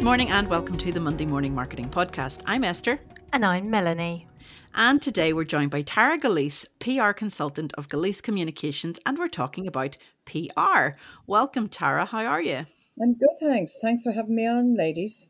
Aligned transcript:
Good 0.00 0.06
morning 0.06 0.30
and 0.30 0.48
welcome 0.48 0.78
to 0.78 0.92
the 0.92 0.98
Monday 0.98 1.26
Morning 1.26 1.54
Marketing 1.54 1.90
Podcast. 1.90 2.40
I'm 2.46 2.64
Esther. 2.64 2.98
And 3.34 3.44
I'm 3.44 3.68
Melanie. 3.68 4.26
And 4.74 5.02
today 5.02 5.34
we're 5.34 5.44
joined 5.44 5.70
by 5.70 5.82
Tara 5.82 6.18
Gilleece, 6.18 6.64
PR 6.78 7.12
consultant 7.12 7.74
of 7.74 7.88
Gilleece 7.88 8.22
Communications, 8.22 8.98
and 9.04 9.18
we're 9.18 9.28
talking 9.28 9.66
about 9.66 9.98
PR. 10.24 10.96
Welcome, 11.26 11.68
Tara. 11.68 12.06
How 12.06 12.24
are 12.24 12.40
you? 12.40 12.64
I'm 12.98 13.12
good, 13.12 13.36
thanks. 13.40 13.78
Thanks 13.78 14.04
for 14.04 14.12
having 14.12 14.36
me 14.36 14.46
on, 14.46 14.74
ladies. 14.74 15.28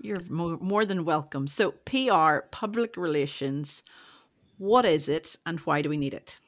You're 0.00 0.22
more, 0.28 0.56
more 0.58 0.84
than 0.84 1.04
welcome. 1.04 1.48
So, 1.48 1.72
PR, 1.72 2.46
public 2.52 2.96
relations, 2.96 3.82
what 4.56 4.84
is 4.84 5.08
it 5.08 5.36
and 5.44 5.58
why 5.60 5.82
do 5.82 5.88
we 5.88 5.96
need 5.96 6.14
it? 6.14 6.38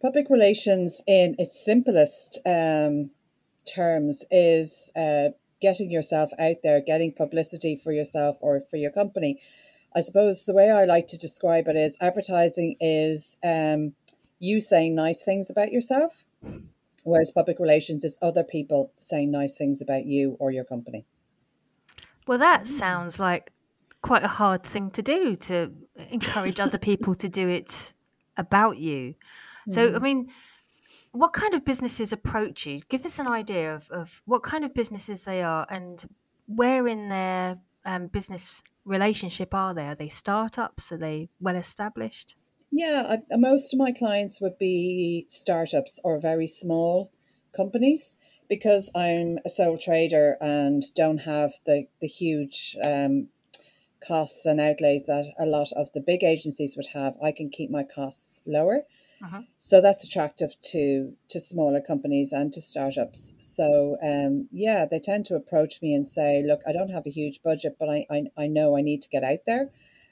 Public 0.00 0.30
relations, 0.30 1.02
in 1.06 1.34
its 1.38 1.62
simplest 1.62 2.38
um, 2.46 3.10
terms, 3.66 4.24
is 4.30 4.90
uh, 4.96 5.28
getting 5.64 5.90
yourself 5.90 6.30
out 6.38 6.56
there, 6.62 6.78
getting 6.78 7.10
publicity 7.10 7.74
for 7.74 7.90
yourself 7.90 8.36
or 8.42 8.60
for 8.60 8.76
your 8.76 8.90
company. 8.90 9.40
I 9.96 10.00
suppose 10.00 10.44
the 10.44 10.52
way 10.52 10.70
I 10.70 10.84
like 10.84 11.06
to 11.08 11.16
describe 11.16 11.68
it 11.68 11.76
is 11.76 11.96
advertising 12.02 12.76
is 12.80 13.38
um, 13.42 13.94
you 14.38 14.60
saying 14.60 14.94
nice 14.94 15.24
things 15.24 15.48
about 15.48 15.72
yourself, 15.72 16.26
whereas 17.02 17.30
public 17.30 17.58
relations 17.58 18.04
is 18.04 18.18
other 18.20 18.44
people 18.44 18.92
saying 18.98 19.30
nice 19.30 19.56
things 19.56 19.80
about 19.80 20.04
you 20.04 20.36
or 20.38 20.50
your 20.50 20.64
company. 20.64 21.06
Well, 22.26 22.38
that 22.38 22.66
sounds 22.66 23.18
like 23.18 23.50
quite 24.02 24.22
a 24.22 24.34
hard 24.42 24.64
thing 24.64 24.90
to 24.90 25.02
do 25.02 25.34
to 25.48 25.72
encourage 26.10 26.60
other 26.60 26.78
people 26.90 27.14
to 27.14 27.28
do 27.28 27.48
it 27.48 27.94
about 28.36 28.76
you. 28.76 29.14
So, 29.70 29.90
mm. 29.90 29.96
I 29.96 29.98
mean, 29.98 30.28
what 31.14 31.32
kind 31.32 31.54
of 31.54 31.64
businesses 31.64 32.12
approach 32.12 32.66
you? 32.66 32.80
Give 32.88 33.06
us 33.06 33.20
an 33.20 33.28
idea 33.28 33.74
of, 33.74 33.88
of 33.90 34.20
what 34.26 34.42
kind 34.42 34.64
of 34.64 34.74
businesses 34.74 35.24
they 35.24 35.42
are 35.42 35.64
and 35.70 36.04
where 36.46 36.88
in 36.88 37.08
their 37.08 37.56
um, 37.84 38.08
business 38.08 38.64
relationship 38.84 39.54
are 39.54 39.72
they? 39.74 39.86
Are 39.86 39.94
they 39.94 40.08
startups? 40.08 40.90
Are 40.90 40.98
they 40.98 41.28
well 41.40 41.54
established? 41.54 42.34
Yeah, 42.72 43.18
I, 43.30 43.36
most 43.36 43.72
of 43.72 43.78
my 43.78 43.92
clients 43.92 44.40
would 44.40 44.58
be 44.58 45.26
startups 45.28 46.00
or 46.02 46.18
very 46.18 46.48
small 46.48 47.12
companies 47.56 48.16
because 48.48 48.90
I'm 48.96 49.38
a 49.46 49.48
sole 49.48 49.78
trader 49.78 50.36
and 50.40 50.82
don't 50.96 51.18
have 51.18 51.52
the, 51.64 51.86
the 52.00 52.08
huge 52.08 52.76
um, 52.82 53.28
costs 54.06 54.44
and 54.46 54.60
outlays 54.60 55.04
that 55.04 55.32
a 55.38 55.46
lot 55.46 55.70
of 55.76 55.92
the 55.92 56.00
big 56.00 56.24
agencies 56.24 56.76
would 56.76 56.88
have. 56.92 57.14
I 57.22 57.30
can 57.30 57.50
keep 57.50 57.70
my 57.70 57.84
costs 57.84 58.40
lower. 58.44 58.82
Uh-huh. 59.24 59.42
So 59.58 59.80
that's 59.80 60.06
attractive 60.06 60.54
to 60.72 61.14
to 61.30 61.40
smaller 61.40 61.80
companies 61.80 62.32
and 62.32 62.52
to 62.52 62.60
startups. 62.60 63.34
So 63.38 63.96
um, 64.02 64.48
yeah, 64.52 64.84
they 64.90 65.00
tend 65.00 65.24
to 65.26 65.34
approach 65.34 65.80
me 65.80 65.94
and 65.94 66.06
say, 66.06 66.42
"Look, 66.46 66.60
I 66.66 66.72
don't 66.72 66.90
have 66.90 67.06
a 67.06 67.10
huge 67.10 67.42
budget, 67.42 67.76
but 67.78 67.88
I 67.88 68.06
I, 68.10 68.24
I 68.36 68.46
know 68.46 68.76
I 68.76 68.82
need 68.82 69.00
to 69.02 69.08
get 69.08 69.24
out 69.24 69.44
there." 69.46 69.70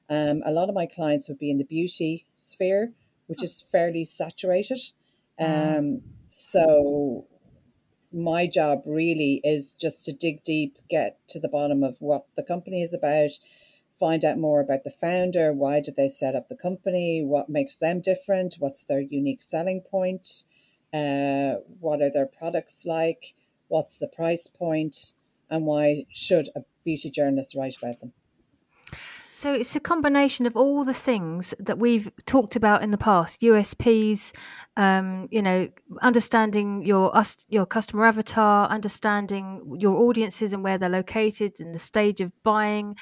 Um, 0.08 0.42
a 0.44 0.50
lot 0.50 0.68
of 0.68 0.74
my 0.74 0.86
clients 0.86 1.28
would 1.28 1.38
be 1.38 1.50
in 1.50 1.58
the 1.58 1.64
beauty 1.64 2.26
sphere, 2.34 2.92
which 3.26 3.42
is 3.42 3.62
fairly 3.62 4.04
saturated. 4.04 4.80
Mm. 5.40 5.78
Um, 5.78 6.02
so 6.28 7.26
my 8.12 8.46
job 8.46 8.82
really 8.86 9.40
is 9.44 9.72
just 9.72 10.04
to 10.04 10.12
dig 10.12 10.44
deep, 10.44 10.78
get 10.88 11.18
to 11.28 11.40
the 11.40 11.48
bottom 11.48 11.82
of 11.82 11.96
what 12.00 12.26
the 12.36 12.42
company 12.42 12.82
is 12.82 12.92
about, 12.92 13.30
find 14.02 14.24
out 14.24 14.36
more 14.36 14.60
about 14.60 14.82
the 14.82 14.90
founder. 14.90 15.52
Why 15.52 15.78
did 15.78 15.94
they 15.94 16.08
set 16.08 16.34
up 16.34 16.48
the 16.48 16.56
company? 16.56 17.22
What 17.22 17.48
makes 17.48 17.78
them 17.78 18.00
different? 18.00 18.56
What's 18.58 18.82
their 18.82 18.98
unique 18.98 19.42
selling 19.42 19.80
point? 19.80 20.42
Uh, 20.92 21.62
what 21.78 22.02
are 22.02 22.10
their 22.10 22.26
products 22.26 22.84
like? 22.84 23.34
What's 23.68 24.00
the 24.00 24.08
price 24.08 24.48
point? 24.48 25.14
And 25.48 25.66
why 25.66 26.06
should 26.10 26.48
a 26.56 26.64
beauty 26.84 27.10
journalist 27.10 27.54
write 27.54 27.76
about 27.80 28.00
them? 28.00 28.12
So 29.34 29.54
it's 29.54 29.74
a 29.74 29.80
combination 29.80 30.44
of 30.44 30.58
all 30.58 30.84
the 30.84 30.92
things 30.92 31.54
that 31.58 31.78
we've 31.78 32.10
talked 32.26 32.54
about 32.54 32.82
in 32.82 32.90
the 32.90 32.98
past: 32.98 33.40
USPs, 33.40 34.34
um, 34.76 35.26
you 35.30 35.40
know, 35.40 35.68
understanding 36.02 36.82
your 36.82 37.16
us, 37.16 37.46
your 37.48 37.64
customer 37.64 38.04
avatar, 38.04 38.68
understanding 38.68 39.78
your 39.80 39.94
audiences 39.94 40.52
and 40.52 40.62
where 40.62 40.76
they're 40.76 40.90
located, 40.90 41.60
and 41.60 41.74
the 41.74 41.78
stage 41.78 42.20
of 42.20 42.30
buying, 42.42 42.94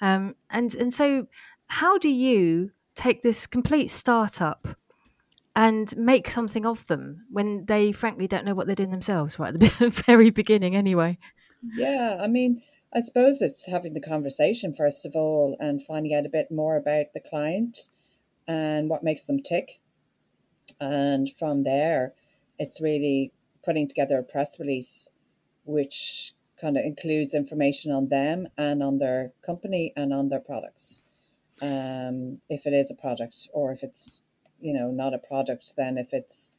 um, 0.00 0.34
and 0.50 0.74
and 0.74 0.92
so 0.92 1.28
how 1.68 1.98
do 1.98 2.08
you 2.08 2.72
take 2.96 3.22
this 3.22 3.46
complete 3.46 3.88
startup 3.88 4.66
and 5.54 5.96
make 5.96 6.28
something 6.28 6.66
of 6.66 6.84
them 6.88 7.24
when 7.30 7.64
they 7.66 7.92
frankly 7.92 8.26
don't 8.26 8.44
know 8.44 8.54
what 8.54 8.66
they're 8.66 8.74
doing 8.74 8.90
themselves 8.90 9.38
right 9.38 9.54
at 9.54 9.60
the 9.60 9.90
very 10.06 10.30
beginning 10.30 10.74
anyway? 10.74 11.16
Yeah, 11.62 12.18
I 12.20 12.26
mean 12.26 12.60
I 12.96 13.00
suppose 13.00 13.42
it's 13.42 13.66
having 13.66 13.92
the 13.92 14.00
conversation 14.00 14.72
first 14.72 15.04
of 15.04 15.14
all 15.14 15.54
and 15.60 15.84
finding 15.84 16.14
out 16.14 16.24
a 16.24 16.30
bit 16.30 16.50
more 16.50 16.78
about 16.78 17.12
the 17.12 17.20
client 17.20 17.90
and 18.48 18.88
what 18.88 19.04
makes 19.04 19.24
them 19.24 19.38
tick. 19.38 19.80
And 20.80 21.30
from 21.30 21.64
there, 21.64 22.14
it's 22.58 22.80
really 22.80 23.32
putting 23.62 23.86
together 23.86 24.18
a 24.18 24.22
press 24.22 24.58
release 24.58 25.10
which 25.66 26.32
kind 26.58 26.78
of 26.78 26.84
includes 26.84 27.34
information 27.34 27.92
on 27.92 28.08
them 28.08 28.48
and 28.56 28.82
on 28.82 28.96
their 28.96 29.32
company 29.44 29.92
and 29.94 30.14
on 30.14 30.30
their 30.30 30.40
products. 30.40 31.04
Um, 31.60 32.40
if 32.48 32.66
it 32.66 32.72
is 32.72 32.90
a 32.90 32.94
product, 32.94 33.46
or 33.52 33.72
if 33.72 33.82
it's 33.82 34.22
you 34.58 34.72
know 34.72 34.90
not 34.90 35.12
a 35.12 35.18
product, 35.18 35.74
then 35.76 35.98
if 35.98 36.14
it's 36.14 36.52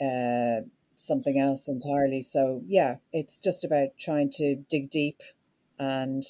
uh, 0.00 0.66
something 0.94 1.38
else 1.38 1.68
entirely. 1.68 2.22
So 2.22 2.62
yeah, 2.66 2.96
it's 3.12 3.40
just 3.40 3.62
about 3.62 3.98
trying 3.98 4.30
to 4.34 4.56
dig 4.56 4.88
deep 4.88 5.20
and 5.80 6.22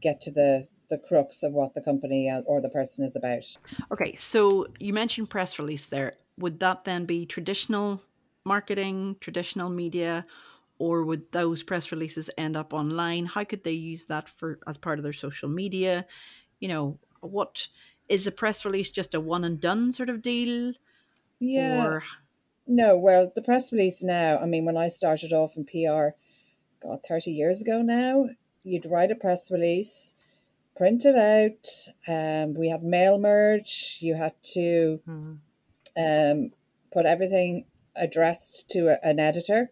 get 0.00 0.20
to 0.22 0.30
the 0.30 0.66
the 0.88 0.98
crux 0.98 1.42
of 1.42 1.52
what 1.52 1.74
the 1.74 1.80
company 1.80 2.28
uh, 2.28 2.40
or 2.46 2.60
the 2.60 2.68
person 2.68 3.04
is 3.04 3.14
about. 3.14 3.44
Okay, 3.92 4.16
so 4.16 4.66
you 4.80 4.92
mentioned 4.92 5.30
press 5.30 5.58
release 5.58 5.86
there. 5.86 6.16
Would 6.38 6.58
that 6.60 6.84
then 6.84 7.04
be 7.04 7.26
traditional 7.26 8.02
marketing, 8.44 9.16
traditional 9.20 9.70
media, 9.70 10.26
or 10.78 11.04
would 11.04 11.30
those 11.30 11.62
press 11.62 11.92
releases 11.92 12.28
end 12.36 12.56
up 12.56 12.72
online? 12.72 13.26
How 13.26 13.44
could 13.44 13.62
they 13.62 13.72
use 13.72 14.06
that 14.06 14.28
for 14.28 14.58
as 14.66 14.78
part 14.78 14.98
of 14.98 15.04
their 15.04 15.12
social 15.12 15.48
media? 15.48 16.06
You 16.58 16.68
know, 16.68 16.98
what 17.20 17.68
is 18.08 18.26
a 18.26 18.32
press 18.32 18.64
release 18.64 18.90
just 18.90 19.14
a 19.14 19.20
one 19.20 19.44
and 19.44 19.60
done 19.60 19.92
sort 19.92 20.10
of 20.10 20.22
deal? 20.22 20.72
Yeah. 21.38 21.86
Or... 21.86 22.02
No, 22.66 22.96
well, 22.96 23.30
the 23.34 23.42
press 23.42 23.72
release 23.72 24.02
now, 24.02 24.38
I 24.38 24.46
mean, 24.46 24.64
when 24.64 24.76
I 24.76 24.88
started 24.88 25.32
off 25.32 25.56
in 25.56 25.64
PR, 25.64 26.16
God, 26.82 27.00
30 27.06 27.30
years 27.30 27.62
ago 27.62 27.82
now, 27.82 28.30
you'd 28.64 28.86
write 28.86 29.10
a 29.10 29.14
press 29.14 29.50
release, 29.50 30.14
print 30.76 31.04
it 31.04 31.16
out. 31.16 31.66
Um, 32.08 32.54
we 32.54 32.68
had 32.68 32.82
mail 32.82 33.18
merge. 33.18 33.98
You 34.00 34.14
had 34.16 34.34
to 34.54 35.00
mm-hmm. 35.08 35.34
um, 35.96 36.50
put 36.92 37.06
everything 37.06 37.66
addressed 37.96 38.70
to 38.70 38.88
a, 38.88 39.06
an 39.06 39.18
editor, 39.18 39.70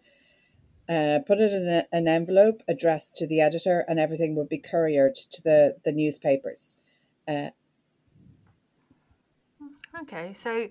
uh, 0.88 1.20
put 1.26 1.40
it 1.40 1.52
in 1.52 1.68
a, 1.68 1.84
an 1.92 2.08
envelope 2.08 2.62
addressed 2.68 3.16
to 3.16 3.26
the 3.26 3.40
editor, 3.40 3.84
and 3.88 3.98
everything 3.98 4.34
would 4.34 4.48
be 4.48 4.58
couriered 4.58 5.14
to 5.14 5.42
the, 5.42 5.76
the 5.84 5.92
newspapers. 5.92 6.78
Uh, 7.26 7.50
okay, 10.02 10.32
so 10.32 10.68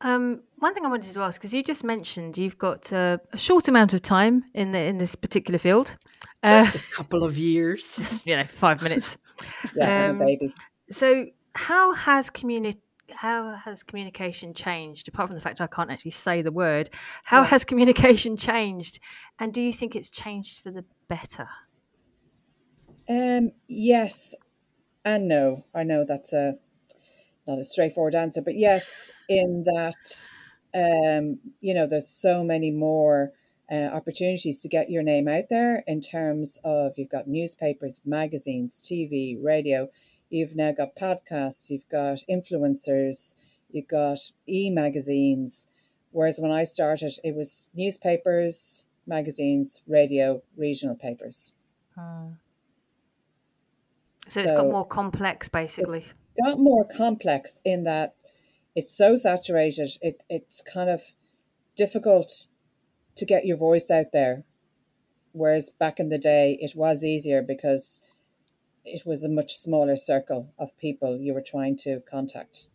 um, 0.00 0.42
one 0.58 0.74
thing 0.74 0.84
I 0.84 0.88
wanted 0.88 1.12
to 1.12 1.20
ask, 1.20 1.40
because 1.40 1.52
you 1.52 1.62
just 1.62 1.84
mentioned 1.84 2.38
you've 2.38 2.58
got 2.58 2.92
uh, 2.92 3.18
a 3.32 3.38
short 3.38 3.68
amount 3.68 3.94
of 3.94 4.02
time 4.02 4.44
in 4.54 4.72
the 4.72 4.78
in 4.78 4.98
this 4.98 5.14
particular 5.14 5.58
field, 5.58 5.96
just 6.44 6.76
uh, 6.76 6.78
a 6.78 6.94
couple 6.94 7.24
of 7.24 7.36
years, 7.36 8.22
you 8.26 8.36
know, 8.36 8.44
five 8.44 8.82
minutes. 8.82 9.16
yeah, 9.74 10.06
um, 10.06 10.18
baby. 10.18 10.52
So, 10.90 11.26
how 11.54 11.92
has 11.94 12.30
community 12.30 12.80
how 13.10 13.54
has 13.54 13.82
communication 13.82 14.54
changed? 14.54 15.08
Apart 15.08 15.30
from 15.30 15.36
the 15.36 15.42
fact 15.42 15.60
I 15.60 15.66
can't 15.66 15.90
actually 15.90 16.12
say 16.12 16.42
the 16.42 16.52
word, 16.52 16.90
how 17.24 17.42
has 17.42 17.64
communication 17.64 18.36
changed? 18.48 19.00
And 19.38 19.52
do 19.52 19.62
you 19.62 19.72
think 19.72 19.96
it's 19.96 20.10
changed 20.10 20.62
for 20.62 20.70
the 20.70 20.84
better? 21.08 21.48
Um, 23.08 23.50
yes 23.66 24.34
and 25.04 25.26
no. 25.26 25.64
I 25.74 25.84
know 25.84 26.04
that's 26.04 26.32
a 26.32 26.58
not 27.48 27.58
a 27.58 27.64
straightforward 27.64 28.14
answer, 28.14 28.42
but 28.42 28.56
yes, 28.56 29.10
in 29.28 29.64
that 29.64 30.30
um, 30.74 31.38
you 31.60 31.74
know, 31.74 31.86
there's 31.86 32.06
so 32.06 32.44
many 32.44 32.70
more 32.70 33.32
uh, 33.72 33.88
opportunities 33.92 34.60
to 34.60 34.68
get 34.68 34.90
your 34.90 35.02
name 35.02 35.26
out 35.26 35.44
there 35.48 35.82
in 35.86 36.00
terms 36.00 36.58
of 36.62 36.98
you've 36.98 37.08
got 37.08 37.26
newspapers, 37.26 38.02
magazines, 38.04 38.82
TV, 38.82 39.42
radio. 39.42 39.88
You've 40.28 40.54
now 40.54 40.72
got 40.72 40.94
podcasts, 40.94 41.70
you've 41.70 41.88
got 41.88 42.18
influencers, 42.30 43.34
you've 43.70 43.88
got 43.88 44.18
e 44.46 44.68
magazines. 44.68 45.66
Whereas 46.10 46.38
when 46.38 46.52
I 46.52 46.64
started, 46.64 47.12
it 47.24 47.34
was 47.34 47.70
newspapers, 47.74 48.86
magazines, 49.06 49.82
radio, 49.86 50.42
regional 50.56 50.96
papers. 50.96 51.54
Hmm. 51.94 52.32
So, 54.20 54.40
so, 54.40 54.40
it's 54.40 54.52
got 54.52 54.66
more 54.66 54.84
complex, 54.84 55.48
basically 55.48 56.04
got 56.42 56.58
more 56.58 56.84
complex 56.84 57.60
in 57.64 57.84
that 57.84 58.14
it's 58.74 58.96
so 58.96 59.16
saturated. 59.16 59.90
It 60.00 60.22
it's 60.28 60.62
kind 60.62 60.90
of 60.90 61.00
difficult 61.76 62.48
to 63.16 63.26
get 63.26 63.46
your 63.46 63.56
voice 63.56 63.90
out 63.90 64.12
there 64.12 64.44
Whereas 65.32 65.70
back 65.70 66.00
in 66.00 66.08
the 66.08 66.18
day, 66.18 66.58
it 66.60 66.74
was 66.74 67.04
easier 67.04 67.42
because 67.42 68.02
it 68.84 69.02
was 69.06 69.22
a 69.22 69.28
much 69.28 69.54
smaller 69.54 69.96
circle 69.96 70.52
of 70.58 70.76
people 70.78 71.16
you 71.18 71.34
were 71.34 71.42
trying 71.42 71.76
to 71.76 72.00
contact. 72.00 72.70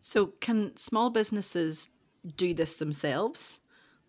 So, 0.00 0.32
can 0.40 0.76
small 0.76 1.10
businesses 1.10 1.90
do 2.36 2.54
this 2.54 2.76
themselves? 2.76 3.60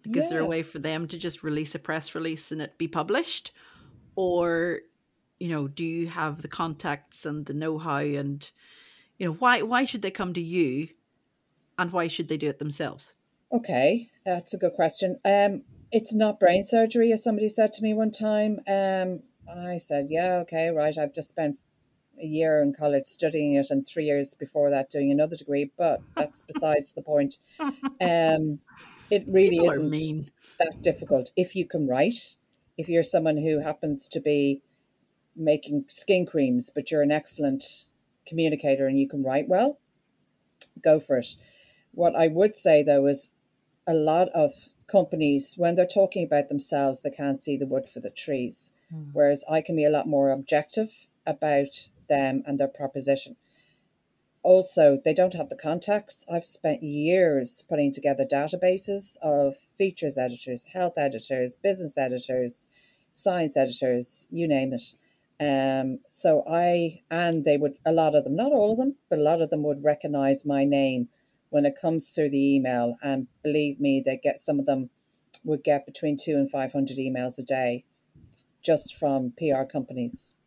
Like, 0.06 0.18
Is 0.18 0.30
there 0.30 0.40
a 0.40 0.46
way 0.46 0.64
for 0.64 0.80
them 0.80 1.08
to 1.08 1.18
just 1.18 1.44
release 1.44 1.76
a 1.76 1.80
press 1.80 2.16
release 2.16 2.52
and 2.52 2.62
it 2.62 2.78
be 2.78 2.88
published? 2.88 3.52
Or, 4.16 4.80
you 5.44 5.50
know, 5.50 5.68
do 5.68 5.84
you 5.84 6.08
have 6.08 6.42
the 6.42 6.48
contacts 6.48 7.26
and 7.26 7.48
the 7.48 7.54
know 7.54 7.78
how? 7.78 7.98
And, 7.98 8.50
you 9.18 9.26
know, 9.26 9.34
why, 9.34 9.62
why 9.62 9.84
should 9.84 10.02
they 10.02 10.10
come 10.10 10.34
to 10.36 10.42
you 10.42 10.88
and 11.78 11.92
why 11.92 12.08
should 12.08 12.30
they 12.30 12.38
do 12.38 12.48
it 12.48 12.60
themselves? 12.60 13.14
Okay, 13.52 14.08
that's 14.26 14.54
a 14.54 14.58
good 14.58 14.72
question. 14.72 15.20
Um, 15.26 15.64
it's 15.92 16.16
not 16.16 16.40
brain 16.40 16.64
surgery, 16.64 17.12
as 17.12 17.26
somebody 17.26 17.50
said 17.50 17.74
to 17.74 17.84
me 17.84 17.94
one 17.94 18.10
time. 18.10 18.62
Um, 18.70 19.24
I 19.54 19.76
said, 19.76 20.08
yeah, 20.10 20.36
okay, 20.44 20.70
right. 20.70 20.98
I've 20.98 21.14
just 21.14 21.28
spent 21.28 21.58
a 22.18 22.26
year 22.26 22.62
in 22.62 22.74
college 22.74 23.04
studying 23.04 23.52
it 23.56 23.68
and 23.70 23.86
three 23.86 24.06
years 24.06 24.34
before 24.34 24.70
that 24.70 24.90
doing 24.90 25.12
another 25.12 25.36
degree, 25.36 25.72
but 25.78 26.04
that's 26.16 26.42
besides 26.48 26.94
the 26.94 27.02
point. 27.02 27.36
Um, 27.60 28.60
it 29.12 29.26
really 29.28 29.58
People 29.60 29.72
isn't 29.72 30.32
that 30.58 30.82
difficult 30.82 31.32
if 31.36 31.54
you 31.54 31.68
can 31.68 31.86
write. 31.86 32.38
If 32.78 32.88
you're 32.88 33.04
someone 33.04 33.38
who 33.38 33.60
happens 33.60 34.08
to 34.08 34.22
be 34.22 34.62
making 35.36 35.86
skin 35.88 36.26
creams, 36.26 36.70
but 36.70 36.92
you're 36.92 37.02
an 37.02 37.12
excellent 37.12 37.88
communicator 38.26 38.88
and 38.88 38.98
you 38.98 39.08
can 39.08 39.24
write 39.24 39.48
well, 39.48 39.80
go 40.84 41.00
for 41.00 41.18
it. 41.18 41.36
What 41.92 42.16
I 42.16 42.28
would 42.28 42.56
say 42.56 42.84
though 42.84 43.08
is 43.08 43.34
a 43.88 43.94
lot 43.94 44.30
of 44.30 44.52
companies, 44.88 45.56
when 45.58 45.76
they're 45.76 45.86
talking 45.86 46.26
about 46.26 46.50
themselves, 46.50 47.02
they 47.02 47.10
can't 47.10 47.40
see 47.40 47.58
the 47.58 47.68
wood 47.68 47.88
for 47.88 48.00
the 48.00 48.10
trees. 48.10 48.72
Hmm. 48.90 49.10
Whereas 49.14 49.44
I 49.50 49.62
can 49.62 49.76
be 49.76 49.86
a 49.86 49.90
lot 49.90 50.08
more 50.08 50.30
objective 50.30 51.08
about 51.26 51.90
them 52.08 52.44
and 52.46 52.60
their 52.60 52.68
proposition. 52.68 53.36
Also, 54.44 54.98
they 55.04 55.14
don't 55.14 55.36
have 55.36 55.48
the 55.48 55.56
contacts. 55.56 56.26
I've 56.32 56.44
spent 56.44 56.84
years 56.84 57.64
putting 57.68 57.94
together 57.94 58.26
databases 58.26 59.16
of 59.22 59.56
features 59.78 60.18
editors, 60.18 60.66
health 60.74 60.98
editors, 60.98 61.56
business 61.56 61.98
editors, 61.98 62.68
science 63.14 63.56
editors, 63.56 64.28
you 64.30 64.48
name 64.48 64.74
it. 64.74 64.96
Um, 65.44 66.00
so 66.10 66.44
I, 66.50 67.04
and 67.12 67.44
they 67.44 67.58
would, 67.58 67.74
a 67.86 67.92
lot 67.92 68.16
of 68.16 68.24
them, 68.24 68.36
not 68.36 68.54
all 68.54 68.72
of 68.74 68.78
them, 68.78 68.96
but 69.10 69.20
a 69.20 69.24
lot 69.24 69.42
of 69.42 69.50
them 69.50 69.64
would 69.64 69.84
recognize 69.84 70.46
my 70.46 70.64
name 70.66 71.10
when 71.50 71.66
it 71.66 71.78
comes 71.80 72.10
through 72.10 72.30
the 72.30 72.56
email. 72.56 72.98
And 73.04 73.28
believe 73.44 73.80
me, 73.80 74.02
they 74.06 74.18
get 74.18 74.40
some 74.40 74.60
of 74.60 74.66
them 74.66 74.90
would 75.44 75.64
get 75.64 75.86
between 75.86 76.18
two 76.18 76.36
and 76.36 76.50
500 76.50 76.98
emails 76.98 77.38
a 77.40 77.44
day 77.44 77.86
just 78.64 78.96
from 78.96 79.34
PR 79.38 79.66
companies. 79.66 80.38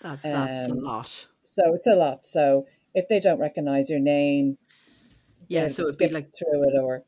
That, 0.00 0.20
that's 0.30 0.68
Um, 0.68 0.70
a 0.70 0.74
lot. 0.74 1.28
So 1.42 1.74
it's 1.74 1.86
a 1.86 1.96
lot. 1.96 2.26
So 2.26 2.66
if 2.94 3.08
they 3.08 3.20
don't 3.20 3.40
recognize 3.40 3.90
your 3.90 4.00
name, 4.00 4.58
Yeah, 5.48 5.68
so 5.68 5.84
it'd 5.84 5.98
be 5.98 6.08
like 6.08 6.32
through 6.34 6.64
it 6.68 6.74
or, 6.82 7.04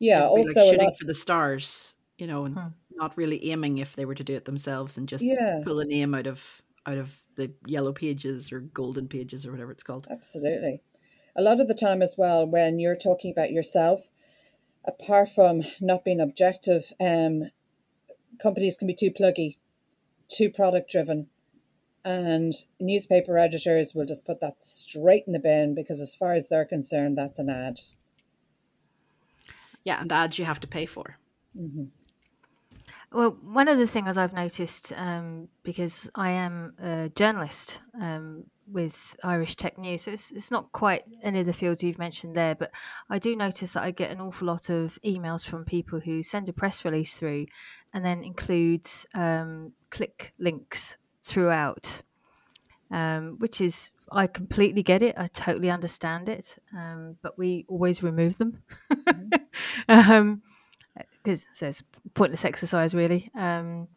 yeah, 0.00 0.26
also 0.26 0.60
like 0.60 0.68
shooting 0.68 0.90
lot, 0.90 0.94
for 0.98 1.04
the 1.04 1.14
stars, 1.14 1.96
you 2.18 2.26
know, 2.26 2.44
and 2.44 2.60
Hmm. 2.60 2.68
not 2.90 3.16
really 3.16 3.50
aiming 3.50 3.78
if 3.78 3.96
they 3.96 4.04
were 4.04 4.14
to 4.14 4.24
do 4.24 4.34
it 4.34 4.44
themselves 4.44 4.96
and 4.96 5.08
just 5.08 5.26
yeah. 5.26 5.60
pull 5.62 5.80
a 5.80 5.84
name 5.84 6.14
out 6.14 6.26
of 6.26 6.62
out 6.86 6.98
of 6.98 7.16
the 7.36 7.52
yellow 7.66 7.92
pages 7.92 8.52
or 8.52 8.60
golden 8.60 9.08
pages 9.08 9.44
or 9.44 9.50
whatever 9.50 9.72
it's 9.72 9.82
called. 9.82 10.06
Absolutely. 10.10 10.82
A 11.36 11.42
lot 11.42 11.60
of 11.60 11.68
the 11.68 11.74
time, 11.74 12.02
as 12.02 12.14
well, 12.16 12.46
when 12.46 12.78
you're 12.78 12.94
talking 12.94 13.32
about 13.32 13.50
yourself, 13.50 14.08
apart 14.84 15.28
from 15.28 15.62
not 15.80 16.04
being 16.04 16.20
objective, 16.20 16.92
um, 17.00 17.50
companies 18.40 18.76
can 18.76 18.86
be 18.86 18.94
too 18.94 19.10
pluggy, 19.10 19.56
too 20.28 20.50
product 20.50 20.90
driven, 20.90 21.28
and 22.04 22.52
newspaper 22.78 23.38
editors 23.38 23.94
will 23.94 24.04
just 24.04 24.26
put 24.26 24.40
that 24.40 24.60
straight 24.60 25.24
in 25.26 25.32
the 25.32 25.38
bin 25.38 25.74
because, 25.74 26.00
as 26.00 26.14
far 26.14 26.34
as 26.34 26.48
they're 26.48 26.64
concerned, 26.64 27.16
that's 27.18 27.38
an 27.38 27.48
ad. 27.48 27.80
Yeah, 29.84 30.00
and 30.00 30.12
ads 30.12 30.38
you 30.38 30.44
have 30.44 30.60
to 30.60 30.66
pay 30.66 30.86
for. 30.86 31.18
hmm 31.56 31.84
Well, 33.14 33.38
one 33.44 33.68
of 33.68 33.78
the 33.78 33.86
things 33.86 34.18
I've 34.18 34.32
noticed, 34.32 34.92
um, 34.96 35.46
because 35.62 36.10
I 36.16 36.30
am 36.30 36.74
a 36.82 37.08
journalist 37.10 37.80
um, 38.00 38.42
with 38.66 39.14
Irish 39.22 39.54
Tech 39.54 39.78
News, 39.78 40.02
so 40.02 40.10
it's, 40.10 40.32
it's 40.32 40.50
not 40.50 40.72
quite 40.72 41.04
any 41.22 41.38
of 41.38 41.46
the 41.46 41.52
fields 41.52 41.84
you've 41.84 42.00
mentioned 42.00 42.34
there, 42.34 42.56
but 42.56 42.72
I 43.08 43.20
do 43.20 43.36
notice 43.36 43.74
that 43.74 43.84
I 43.84 43.92
get 43.92 44.10
an 44.10 44.20
awful 44.20 44.48
lot 44.48 44.68
of 44.68 44.98
emails 45.06 45.46
from 45.46 45.64
people 45.64 46.00
who 46.00 46.24
send 46.24 46.48
a 46.48 46.52
press 46.52 46.84
release 46.84 47.16
through 47.16 47.46
and 47.92 48.04
then 48.04 48.24
includes 48.24 49.06
um, 49.14 49.70
click 49.90 50.34
links 50.40 50.96
throughout, 51.22 52.02
um, 52.90 53.36
which 53.38 53.60
is, 53.60 53.92
I 54.10 54.26
completely 54.26 54.82
get 54.82 55.04
it. 55.04 55.14
I 55.16 55.28
totally 55.28 55.70
understand 55.70 56.28
it, 56.28 56.58
um, 56.76 57.16
but 57.22 57.38
we 57.38 57.64
always 57.68 58.02
remove 58.02 58.38
them. 58.38 58.60
um, 59.88 60.42
because 61.24 61.46
it's 61.60 61.82
pointless 62.14 62.44
exercise 62.44 62.94
really 62.94 63.30
um, 63.34 63.88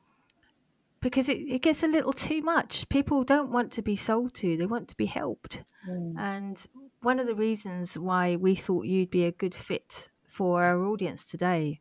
because 1.01 1.29
it, 1.29 1.37
it 1.37 1.61
gets 1.61 1.83
a 1.83 1.87
little 1.87 2.13
too 2.13 2.41
much. 2.41 2.89
People 2.89 3.23
don't 3.23 3.51
want 3.51 3.71
to 3.73 3.81
be 3.81 3.95
sold 3.95 4.33
to 4.35 4.57
they 4.57 4.65
want 4.65 4.87
to 4.87 4.97
be 4.97 5.05
helped. 5.05 5.63
Mm. 5.87 6.15
and 6.17 6.67
one 7.01 7.19
of 7.19 7.27
the 7.27 7.35
reasons 7.35 7.97
why 7.97 8.35
we 8.35 8.55
thought 8.55 8.85
you'd 8.85 9.11
be 9.11 9.25
a 9.25 9.31
good 9.31 9.53
fit 9.53 10.09
for 10.25 10.63
our 10.63 10.83
audience 10.85 11.23
today 11.25 11.79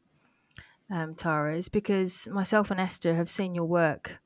um, 0.93 1.15
tara 1.15 1.57
is 1.57 1.69
because 1.69 2.29
myself 2.29 2.71
and 2.71 2.79
esther 2.79 3.15
have 3.15 3.29
seen 3.29 3.53
your 3.53 3.65
work 3.65 4.21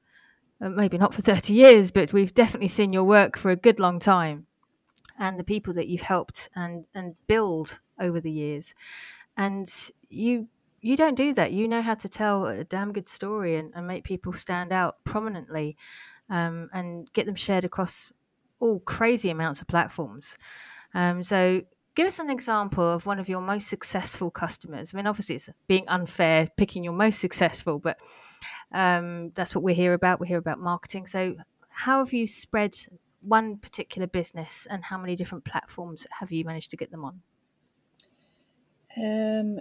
uh, 0.61 0.69
maybe 0.69 0.99
not 0.99 1.15
for 1.15 1.23
30 1.23 1.55
years 1.55 1.91
but 1.91 2.13
we've 2.13 2.35
definitely 2.35 2.69
seen 2.69 2.93
your 2.93 3.05
work 3.05 3.39
for 3.39 3.51
a 3.51 3.57
good 3.57 3.81
long 3.81 3.99
time. 3.99 4.47
And 5.19 5.39
the 5.39 5.45
people 5.45 5.75
that 5.75 5.89
you've 5.89 6.01
helped 6.01 6.49
and 6.55 6.87
and 6.95 7.15
build 7.27 7.81
over 7.99 8.21
the 8.21 8.33
years. 8.33 8.75
And 9.37 9.69
you 10.09 10.49
you 10.81 10.97
don't 10.97 11.15
do 11.15 11.35
that. 11.35 11.53
You 11.53 11.69
know 11.69 11.82
how 11.82 11.94
to 11.94 12.09
tell 12.09 12.47
a 12.47 12.65
damn 12.65 12.93
good 12.93 13.09
story 13.09 13.56
and, 13.56 13.73
and 13.75 13.87
make 13.87 14.05
people 14.05 14.32
stand 14.32 14.73
out 14.73 14.97
prominently 15.05 15.77
um, 16.29 16.71
and 16.73 17.12
get 17.12 17.27
them 17.27 17.35
shared 17.35 17.65
across 17.65 18.12
all 18.61 18.81
crazy 18.81 19.31
amounts 19.31 19.61
of 19.61 19.66
platforms. 19.66 20.38
Um, 20.95 21.23
so 21.23 21.62
give 21.95 22.07
us 22.07 22.19
an 22.19 22.31
example 22.31 22.88
of 22.88 23.07
one 23.07 23.19
of 23.19 23.28
your 23.28 23.40
most 23.40 23.69
successful 23.69 24.31
customers. 24.31 24.93
I 24.93 24.97
mean 24.97 25.07
obviously 25.07 25.37
it's 25.37 25.49
being 25.66 25.88
unfair 25.88 26.49
picking 26.57 26.85
your 26.85 26.93
most 26.93 27.21
successful 27.21 27.78
but 27.78 27.99
um, 28.73 29.31
that's 29.35 29.55
what 29.55 29.64
we're 29.64 29.75
here 29.75 29.95
about. 29.95 30.21
We're 30.21 30.26
here 30.26 30.38
about 30.38 30.61
marketing. 30.61 31.07
So 31.07 31.37
how 31.69 31.99
have 31.99 32.12
you 32.12 32.26
spread 32.26 32.76
one 33.21 33.59
particular 33.59 34.07
business 34.07 34.66
and 34.71 34.83
how 34.83 34.99
many 34.99 35.16
different 35.16 35.45
platforms 35.45 36.07
have 36.11 36.33
you 36.33 36.45
managed 36.45 36.71
to 36.71 36.76
get 36.76 36.90
them 36.90 37.05
on? 37.05 37.21
Um, 38.97 39.61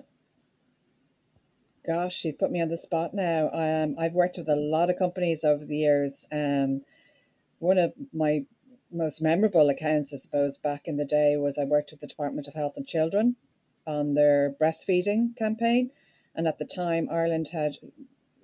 gosh, 1.90 2.24
you 2.24 2.34
put 2.34 2.52
me 2.52 2.62
on 2.62 2.68
the 2.68 2.78
spot 2.78 3.16
now. 3.16 3.50
Um, 3.52 3.96
I've 3.98 4.14
worked 4.14 4.38
with 4.38 4.48
a 4.48 4.56
lot 4.56 4.92
of 4.92 4.96
companies 4.96 5.44
over 5.44 5.66
the 5.66 5.78
years. 5.78 6.28
Um, 6.32 6.82
one 7.58 7.80
of 7.80 7.94
my 8.14 8.46
most 8.92 9.24
memorable 9.24 9.70
accounts, 9.70 10.14
I 10.14 10.18
suppose, 10.18 10.56
back 10.56 10.84
in 10.86 10.98
the 10.98 11.06
day 11.06 11.36
was 11.36 11.58
I 11.58 11.64
worked 11.64 11.90
with 11.90 12.00
the 12.00 12.06
Department 12.06 12.48
of 12.48 12.54
Health 12.54 12.74
and 12.76 12.86
Children 12.86 13.38
on 13.88 14.14
their 14.14 14.54
breastfeeding 14.62 15.36
campaign. 15.36 15.90
And 16.36 16.48
at 16.48 16.60
the 16.60 16.66
time, 16.66 17.10
Ireland 17.12 17.50
had 17.54 17.78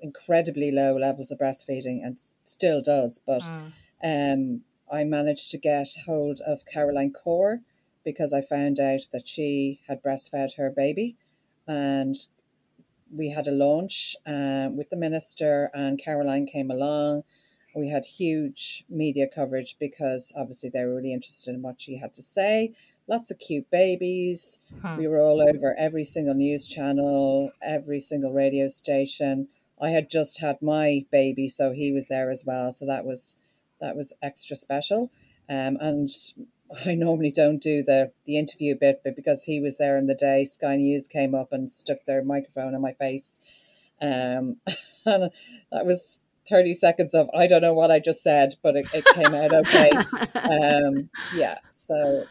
incredibly 0.01 0.71
low 0.71 0.97
levels 0.97 1.29
of 1.29 1.37
breastfeeding 1.37 2.03
and 2.03 2.17
still 2.43 2.81
does. 2.81 3.21
But 3.25 3.47
um, 4.03 4.61
I 4.91 5.03
managed 5.03 5.51
to 5.51 5.59
get 5.59 5.89
hold 6.07 6.39
of 6.47 6.65
Caroline 6.65 7.13
Corr 7.13 7.59
because 8.03 8.33
I 8.33 8.41
found 8.41 8.79
out 8.79 9.01
that 9.13 9.27
she 9.27 9.81
had 9.87 10.01
breastfed 10.01 10.57
her 10.57 10.71
baby. 10.71 11.15
And 11.67 12.15
we 13.15 13.31
had 13.31 13.47
a 13.47 13.51
launch 13.51 14.15
uh, 14.25 14.69
with 14.71 14.89
the 14.89 14.97
minister, 14.97 15.69
and 15.73 16.01
Caroline 16.03 16.45
came 16.45 16.69
along. 16.69 17.23
We 17.75 17.89
had 17.89 18.05
huge 18.05 18.85
media 18.89 19.27
coverage 19.27 19.75
because 19.79 20.33
obviously 20.37 20.69
they 20.69 20.85
were 20.85 20.95
really 20.95 21.13
interested 21.13 21.53
in 21.53 21.61
what 21.61 21.81
she 21.81 21.97
had 21.97 22.13
to 22.13 22.21
say. 22.21 22.73
Lots 23.07 23.29
of 23.31 23.39
cute 23.39 23.69
babies. 23.69 24.59
Hmm. 24.81 24.97
We 24.97 25.07
were 25.07 25.21
all 25.21 25.41
over 25.41 25.75
every 25.77 26.03
single 26.03 26.33
news 26.33 26.67
channel, 26.67 27.51
every 27.61 27.99
single 27.99 28.31
radio 28.31 28.67
station. 28.67 29.49
I 29.79 29.89
had 29.89 30.09
just 30.09 30.39
had 30.39 30.61
my 30.61 31.05
baby, 31.11 31.49
so 31.49 31.71
he 31.71 31.91
was 31.91 32.07
there 32.07 32.31
as 32.31 32.45
well. 32.45 32.71
So 32.71 32.85
that 32.85 33.05
was 33.05 33.37
that 33.81 33.95
was 33.95 34.13
extra 34.21 34.55
special. 34.55 35.11
Um, 35.49 35.77
and 35.79 36.09
I 36.85 36.95
normally 36.95 37.31
don't 37.31 37.61
do 37.61 37.83
the 37.83 38.11
the 38.25 38.37
interview 38.37 38.75
bit, 38.79 39.01
but 39.03 39.15
because 39.15 39.43
he 39.43 39.59
was 39.59 39.77
there 39.77 39.97
in 39.97 40.07
the 40.07 40.15
day, 40.15 40.43
Sky 40.43 40.75
News 40.77 41.07
came 41.07 41.35
up 41.35 41.51
and 41.51 41.69
stuck 41.69 42.05
their 42.05 42.23
microphone 42.23 42.73
in 42.73 42.81
my 42.81 42.93
face. 42.93 43.39
Um, 44.01 44.57
and 45.05 45.31
that 45.71 45.85
was 45.85 46.21
30 46.49 46.73
seconds 46.73 47.13
of 47.13 47.29
I 47.37 47.47
don't 47.47 47.61
know 47.61 47.73
what 47.73 47.91
I 47.91 47.99
just 47.99 48.21
said, 48.21 48.55
but 48.63 48.75
it, 48.75 48.85
it 48.93 49.05
came 49.05 49.33
out 49.33 49.53
okay. 49.53 49.91
Um, 50.45 51.09
yeah, 51.35 51.57
so 51.71 52.25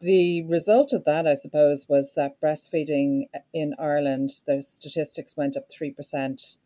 the 0.00 0.42
result 0.44 0.92
of 0.92 1.04
that, 1.04 1.26
I 1.26 1.34
suppose, 1.34 1.86
was 1.88 2.14
that 2.14 2.40
breastfeeding 2.40 3.24
in 3.52 3.74
Ireland, 3.78 4.30
the 4.46 4.62
statistics 4.62 5.36
went 5.36 5.56
up 5.56 5.64
3% 5.68 6.56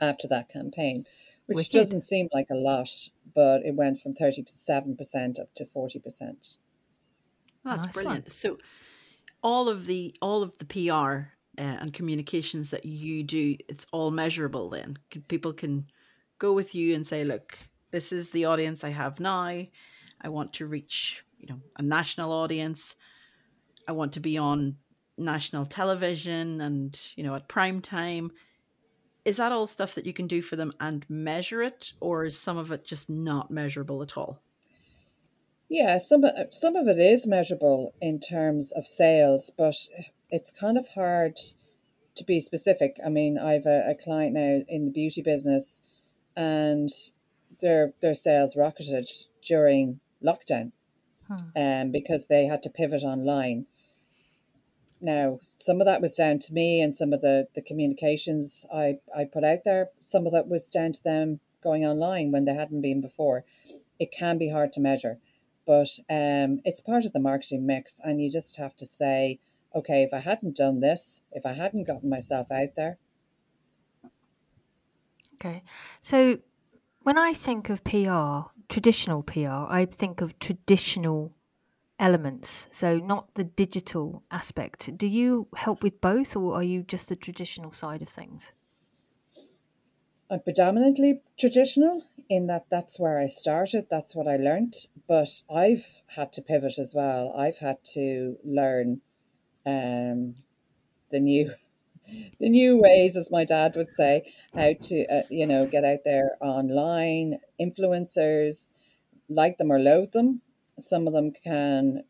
after 0.00 0.28
that 0.28 0.48
campaign, 0.48 1.06
which 1.46 1.56
Wicked. 1.56 1.72
doesn't 1.72 2.00
seem 2.00 2.28
like 2.32 2.48
a 2.50 2.56
lot, 2.56 3.10
but 3.34 3.62
it 3.64 3.74
went 3.74 3.98
from 4.00 4.14
37% 4.14 5.40
up 5.40 5.54
to 5.54 5.64
40%. 5.64 6.58
That's 7.64 7.86
Nice 7.86 7.94
brilliant. 7.94 8.24
one. 8.24 8.30
So 8.30 8.58
all 9.42 9.68
of 9.68 9.86
the 9.86 10.14
all 10.20 10.42
of 10.42 10.56
the 10.58 10.64
PR 10.64 11.28
uh, 11.58 11.78
and 11.80 11.92
communications 11.92 12.70
that 12.70 12.84
you 12.84 13.22
do, 13.22 13.56
it's 13.68 13.86
all 13.92 14.10
measurable. 14.10 14.70
Then 14.70 14.98
people 15.28 15.52
can 15.52 15.86
go 16.38 16.52
with 16.52 16.74
you 16.74 16.94
and 16.94 17.06
say, 17.06 17.24
"Look, 17.24 17.58
this 17.90 18.12
is 18.12 18.30
the 18.30 18.46
audience 18.46 18.84
I 18.84 18.90
have 18.90 19.20
now. 19.20 19.64
I 20.24 20.28
want 20.28 20.54
to 20.54 20.66
reach, 20.66 21.24
you 21.38 21.46
know, 21.48 21.60
a 21.76 21.82
national 21.82 22.32
audience. 22.32 22.96
I 23.86 23.92
want 23.92 24.12
to 24.12 24.20
be 24.20 24.38
on 24.38 24.76
national 25.18 25.66
television 25.66 26.60
and 26.60 26.98
you 27.16 27.22
know 27.24 27.34
at 27.34 27.48
prime 27.48 27.80
time." 27.80 28.32
Is 29.24 29.36
that 29.36 29.52
all 29.52 29.66
stuff 29.66 29.94
that 29.94 30.06
you 30.06 30.12
can 30.12 30.26
do 30.26 30.42
for 30.42 30.56
them 30.56 30.72
and 30.80 31.06
measure 31.08 31.62
it, 31.62 31.92
or 32.00 32.24
is 32.24 32.38
some 32.38 32.56
of 32.58 32.72
it 32.72 32.84
just 32.84 33.08
not 33.08 33.50
measurable 33.50 34.02
at 34.02 34.16
all? 34.16 34.40
Yeah, 35.68 35.96
some 35.98 36.24
of- 36.24 36.52
some 36.52 36.74
of 36.76 36.88
it 36.88 36.98
is 36.98 37.26
measurable 37.26 37.94
in 38.00 38.18
terms 38.20 38.72
of 38.72 38.86
sales, 38.86 39.50
but 39.56 39.76
it's 40.28 40.50
kind 40.50 40.76
of 40.76 40.88
hard 40.88 41.36
to 42.14 42.24
be 42.24 42.40
specific. 42.40 42.98
I 43.04 43.08
mean, 43.08 43.38
I've 43.38 43.64
a, 43.64 43.90
a 43.90 43.94
client 43.94 44.34
now 44.34 44.62
in 44.68 44.84
the 44.86 44.90
beauty 44.90 45.22
business, 45.22 45.82
and 46.36 46.88
their 47.60 47.94
their 48.00 48.14
sales 48.14 48.56
rocketed 48.56 49.06
during 49.46 50.00
lockdown, 50.22 50.72
Hmm. 51.28 51.36
um, 51.56 51.90
because 51.92 52.26
they 52.26 52.46
had 52.46 52.62
to 52.64 52.70
pivot 52.70 53.02
online. 53.02 53.66
Now, 55.02 55.38
some 55.42 55.80
of 55.80 55.86
that 55.86 56.00
was 56.00 56.16
down 56.16 56.38
to 56.40 56.54
me 56.54 56.80
and 56.80 56.94
some 56.94 57.12
of 57.12 57.20
the, 57.20 57.48
the 57.54 57.62
communications 57.62 58.64
I, 58.72 58.98
I 59.16 59.24
put 59.24 59.44
out 59.44 59.64
there. 59.64 59.90
Some 59.98 60.26
of 60.26 60.32
that 60.32 60.48
was 60.48 60.70
down 60.70 60.92
to 60.92 61.02
them 61.02 61.40
going 61.62 61.84
online 61.84 62.30
when 62.30 62.44
they 62.44 62.54
hadn't 62.54 62.80
been 62.80 63.00
before. 63.00 63.44
It 63.98 64.12
can 64.12 64.38
be 64.38 64.50
hard 64.50 64.72
to 64.74 64.80
measure, 64.80 65.18
but 65.66 65.88
um, 66.08 66.60
it's 66.64 66.80
part 66.80 67.04
of 67.04 67.12
the 67.12 67.20
marketing 67.20 67.66
mix. 67.66 68.00
And 68.02 68.22
you 68.22 68.30
just 68.30 68.56
have 68.56 68.76
to 68.76 68.86
say, 68.86 69.40
okay, 69.74 70.02
if 70.02 70.14
I 70.14 70.18
hadn't 70.18 70.56
done 70.56 70.80
this, 70.80 71.22
if 71.32 71.44
I 71.44 71.52
hadn't 71.52 71.86
gotten 71.86 72.08
myself 72.08 72.50
out 72.50 72.74
there, 72.76 72.98
Okay. 75.44 75.64
So 76.00 76.38
when 77.02 77.18
I 77.18 77.34
think 77.34 77.68
of 77.68 77.82
PR, 77.82 78.50
traditional 78.68 79.24
PR, 79.24 79.66
I 79.68 79.88
think 79.90 80.20
of 80.20 80.38
traditional 80.38 81.32
elements. 82.02 82.68
So 82.72 82.98
not 82.98 83.32
the 83.34 83.44
digital 83.44 84.24
aspect. 84.30 84.98
Do 84.98 85.06
you 85.06 85.48
help 85.56 85.82
with 85.82 86.00
both 86.00 86.36
or 86.36 86.56
are 86.56 86.62
you 86.62 86.82
just 86.82 87.08
the 87.08 87.16
traditional 87.16 87.72
side 87.72 88.02
of 88.02 88.08
things? 88.08 88.52
I'm 90.28 90.40
predominantly 90.40 91.20
traditional 91.38 92.04
in 92.28 92.46
that 92.48 92.66
that's 92.70 92.98
where 92.98 93.18
I 93.18 93.26
started, 93.26 93.86
that's 93.90 94.16
what 94.16 94.26
I 94.26 94.36
learnt. 94.36 94.88
But 95.06 95.42
I've 95.54 96.02
had 96.16 96.32
to 96.34 96.42
pivot 96.42 96.78
as 96.78 96.94
well. 96.94 97.32
I've 97.36 97.58
had 97.58 97.84
to 97.92 98.38
learn 98.42 99.02
um, 99.66 100.36
the 101.10 101.20
new 101.20 101.52
the 102.40 102.48
new 102.48 102.78
ways, 102.78 103.16
as 103.16 103.30
my 103.30 103.44
dad 103.44 103.76
would 103.76 103.92
say, 103.92 104.32
how 104.54 104.72
to 104.80 105.06
uh, 105.06 105.22
you 105.30 105.46
know 105.46 105.66
get 105.66 105.84
out 105.84 106.00
there 106.04 106.36
online. 106.40 107.40
Influencers, 107.60 108.74
like 109.28 109.58
them 109.58 109.70
or 109.70 109.78
loathe 109.78 110.12
them, 110.12 110.42
some 110.82 111.06
of 111.06 111.12
them 111.12 111.32
can 111.32 112.04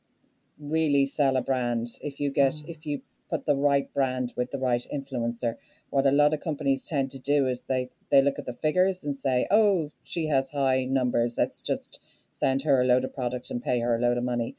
really 0.58 1.06
sell 1.06 1.36
a 1.36 1.42
brand 1.42 1.86
if 2.00 2.20
you 2.20 2.30
get 2.30 2.52
Mm. 2.52 2.68
if 2.68 2.86
you 2.86 3.02
put 3.28 3.46
the 3.46 3.56
right 3.56 3.92
brand 3.94 4.34
with 4.36 4.50
the 4.50 4.58
right 4.58 4.86
influencer. 4.92 5.56
What 5.88 6.06
a 6.06 6.10
lot 6.10 6.34
of 6.34 6.40
companies 6.40 6.86
tend 6.86 7.10
to 7.12 7.18
do 7.18 7.46
is 7.46 7.62
they 7.62 7.88
they 8.10 8.20
look 8.20 8.38
at 8.38 8.44
the 8.46 8.52
figures 8.52 9.04
and 9.04 9.18
say, 9.18 9.46
"Oh, 9.50 9.92
she 10.04 10.26
has 10.26 10.50
high 10.50 10.84
numbers. 10.84 11.36
Let's 11.38 11.62
just 11.62 11.98
send 12.30 12.62
her 12.62 12.80
a 12.80 12.84
load 12.84 13.04
of 13.04 13.14
product 13.14 13.50
and 13.50 13.62
pay 13.62 13.80
her 13.80 13.94
a 13.94 13.98
load 13.98 14.18
of 14.18 14.24
money." 14.24 14.56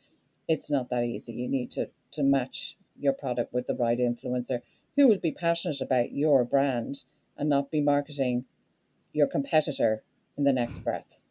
It's 0.47 0.69
not 0.71 0.89
that 0.89 1.03
easy. 1.03 1.33
You 1.33 1.47
need 1.47 1.71
to 1.71 1.89
to 2.11 2.23
match 2.23 2.77
your 2.97 3.13
product 3.13 3.53
with 3.53 3.67
the 3.67 3.75
right 3.75 3.97
influencer 3.99 4.61
who 4.95 5.07
will 5.07 5.19
be 5.19 5.31
passionate 5.31 5.81
about 5.81 6.11
your 6.11 6.43
brand 6.43 7.05
and 7.37 7.49
not 7.49 7.71
be 7.71 7.81
marketing 7.81 8.45
your 9.11 9.27
competitor 9.27 10.03
in 10.37 10.43
the 10.43 10.53
next 10.53 10.79
breath. 10.79 11.23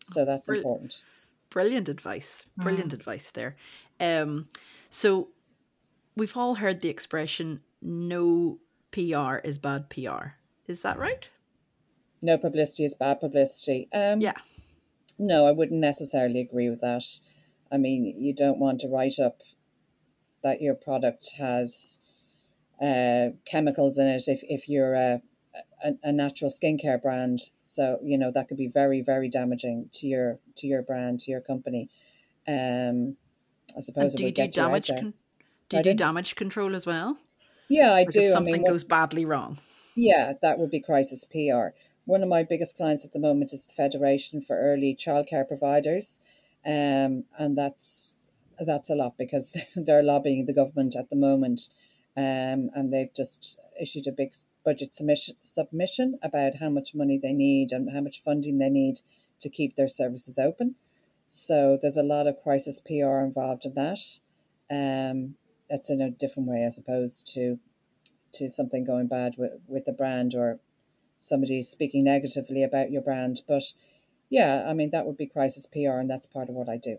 So 0.00 0.24
that's 0.24 0.48
important. 0.48 1.04
Brilliant 1.52 1.88
advice. 1.88 2.46
Brilliant 2.56 2.92
advice 2.92 3.30
there. 3.30 3.56
Um, 4.00 4.48
so 4.88 5.28
we've 6.16 6.36
all 6.36 6.56
heard 6.56 6.80
the 6.80 6.88
expression 6.88 7.60
no 7.82 8.58
PR 8.90 9.36
is 9.44 9.58
bad 9.58 9.90
PR. 9.90 10.34
Is 10.66 10.82
that 10.82 10.98
right? 10.98 11.30
No 12.22 12.38
publicity 12.38 12.84
is 12.84 12.94
bad 12.94 13.20
publicity. 13.20 13.88
Um, 13.92 14.20
Yeah. 14.20 14.34
No, 15.18 15.46
I 15.46 15.52
wouldn't 15.52 15.80
necessarily 15.80 16.40
agree 16.40 16.70
with 16.70 16.80
that. 16.80 17.04
I 17.70 17.76
mean, 17.76 18.14
you 18.18 18.34
don't 18.34 18.58
want 18.58 18.80
to 18.80 18.88
write 18.88 19.18
up 19.18 19.42
that 20.42 20.60
your 20.60 20.74
product 20.74 21.34
has 21.38 21.98
uh, 22.80 23.30
chemicals 23.44 23.98
in 23.98 24.06
it 24.06 24.22
if, 24.26 24.40
if 24.44 24.68
you're 24.68 24.94
a, 24.94 25.22
a, 25.84 25.92
a 26.02 26.12
natural 26.12 26.50
skincare 26.50 27.00
brand. 27.00 27.50
So, 27.62 27.98
you 28.02 28.16
know, 28.18 28.30
that 28.32 28.48
could 28.48 28.56
be 28.58 28.68
very, 28.68 29.00
very 29.00 29.28
damaging 29.28 29.88
to 29.94 30.06
your 30.06 30.38
to 30.56 30.66
your 30.66 30.82
brand, 30.82 31.20
to 31.20 31.30
your 31.30 31.40
company. 31.40 31.88
Um, 32.46 33.16
I 33.70 33.76
And 33.76 33.84
suppose 33.84 34.14
it 34.14 34.18
do 34.18 34.22
you 34.24 34.28
would 34.28 34.34
do 34.34 34.42
you 34.42 34.48
damage? 34.48 34.88
Con- 34.88 35.14
do 35.68 35.76
you 35.78 35.82
do 35.82 35.94
damage 35.94 36.34
control 36.36 36.74
as 36.74 36.84
well? 36.86 37.18
Yeah, 37.68 37.90
I 37.92 38.00
Like 38.00 38.10
do. 38.10 38.20
if 38.20 38.30
I 38.30 38.32
something 38.32 38.52
mean, 38.54 38.62
what- 38.62 38.70
goes 38.72 38.84
badly 38.84 39.24
wrong. 39.24 39.58
Yeah, 39.94 40.32
that 40.42 40.58
would 40.58 40.70
be 40.70 40.80
crisis 40.80 41.24
PR. 41.24 41.68
One 42.04 42.22
of 42.22 42.28
my 42.28 42.42
biggest 42.42 42.76
clients 42.76 43.04
at 43.04 43.12
the 43.12 43.18
moment 43.18 43.52
is 43.52 43.64
the 43.64 43.74
Federation 43.74 44.40
for 44.42 44.58
Early 44.58 44.94
Childcare 44.96 45.46
Providers, 45.46 46.20
um, 46.66 47.24
and 47.38 47.56
that's 47.56 48.16
that's 48.58 48.90
a 48.90 48.94
lot 48.94 49.16
because 49.18 49.56
they're 49.76 50.02
lobbying 50.02 50.46
the 50.46 50.52
government 50.52 50.96
at 50.96 51.10
the 51.10 51.16
moment, 51.16 51.70
um, 52.16 52.70
and 52.74 52.92
they've 52.92 53.12
just 53.14 53.58
issued 53.80 54.06
a 54.06 54.12
big 54.12 54.34
budget 54.64 54.94
submission 54.94 55.36
submission 55.42 56.18
about 56.22 56.56
how 56.60 56.68
much 56.68 56.94
money 56.94 57.18
they 57.18 57.32
need 57.32 57.72
and 57.72 57.92
how 57.92 58.00
much 58.00 58.20
funding 58.20 58.58
they 58.58 58.70
need 58.70 59.00
to 59.40 59.48
keep 59.48 59.76
their 59.76 59.88
services 59.88 60.38
open. 60.38 60.76
So 61.28 61.78
there's 61.80 61.96
a 61.96 62.02
lot 62.02 62.26
of 62.26 62.42
crisis 62.42 62.78
PR 62.78 63.20
involved 63.20 63.64
in 63.64 63.74
that. 63.74 63.98
Um, 64.70 65.36
that's 65.68 65.90
in 65.90 66.00
a 66.00 66.10
different 66.10 66.48
way, 66.48 66.64
I 66.64 66.68
suppose, 66.68 67.22
to 67.34 67.58
to 68.34 68.48
something 68.48 68.84
going 68.84 69.08
bad 69.08 69.34
with, 69.36 69.52
with 69.66 69.84
the 69.84 69.92
brand 69.92 70.34
or 70.34 70.60
somebody 71.20 71.62
speaking 71.62 72.04
negatively 72.04 72.62
about 72.62 72.90
your 72.90 73.02
brand. 73.02 73.42
But 73.46 73.62
yeah, 74.30 74.66
I 74.68 74.72
mean, 74.72 74.90
that 74.90 75.06
would 75.06 75.16
be 75.16 75.26
crisis 75.26 75.66
PR, 75.66 75.98
and 75.98 76.10
that's 76.10 76.26
part 76.26 76.48
of 76.48 76.54
what 76.54 76.68
I 76.68 76.76
do. 76.76 76.98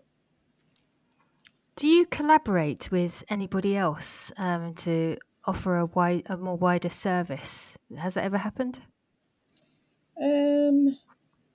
Do 1.76 1.88
you 1.88 2.06
collaborate 2.06 2.90
with 2.92 3.24
anybody 3.28 3.76
else 3.76 4.32
um, 4.36 4.74
to 4.74 5.16
offer 5.46 5.76
a 5.76 5.86
wide, 5.86 6.24
a 6.26 6.36
more 6.36 6.56
wider 6.56 6.88
service? 6.88 7.76
Has 7.96 8.14
that 8.14 8.24
ever 8.24 8.38
happened? 8.38 8.80
Um, 10.20 10.98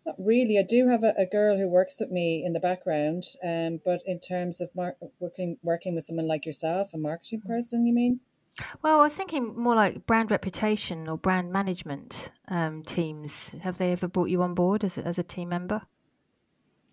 not 0.05 0.15
really. 0.17 0.57
I 0.57 0.63
do 0.63 0.87
have 0.87 1.03
a, 1.03 1.13
a 1.17 1.25
girl 1.25 1.57
who 1.57 1.67
works 1.67 1.99
with 1.99 2.11
me 2.11 2.43
in 2.43 2.53
the 2.53 2.59
background, 2.59 3.23
um, 3.43 3.79
but 3.83 4.01
in 4.05 4.19
terms 4.19 4.61
of 4.61 4.73
mar- 4.75 4.97
working 5.19 5.57
working 5.63 5.95
with 5.95 6.03
someone 6.03 6.27
like 6.27 6.45
yourself, 6.45 6.93
a 6.93 6.97
marketing 6.97 7.41
person, 7.41 7.85
you 7.85 7.93
mean? 7.93 8.21
Well, 8.81 8.99
I 8.99 9.03
was 9.03 9.15
thinking 9.15 9.55
more 9.57 9.75
like 9.75 10.05
brand 10.05 10.31
reputation 10.31 11.07
or 11.07 11.17
brand 11.17 11.51
management 11.51 12.31
um, 12.49 12.83
teams. 12.83 13.51
Have 13.61 13.77
they 13.77 13.91
ever 13.91 14.07
brought 14.07 14.29
you 14.29 14.41
on 14.41 14.53
board 14.53 14.83
as 14.83 14.97
a, 14.97 15.05
as 15.05 15.17
a 15.17 15.23
team 15.23 15.49
member? 15.49 15.81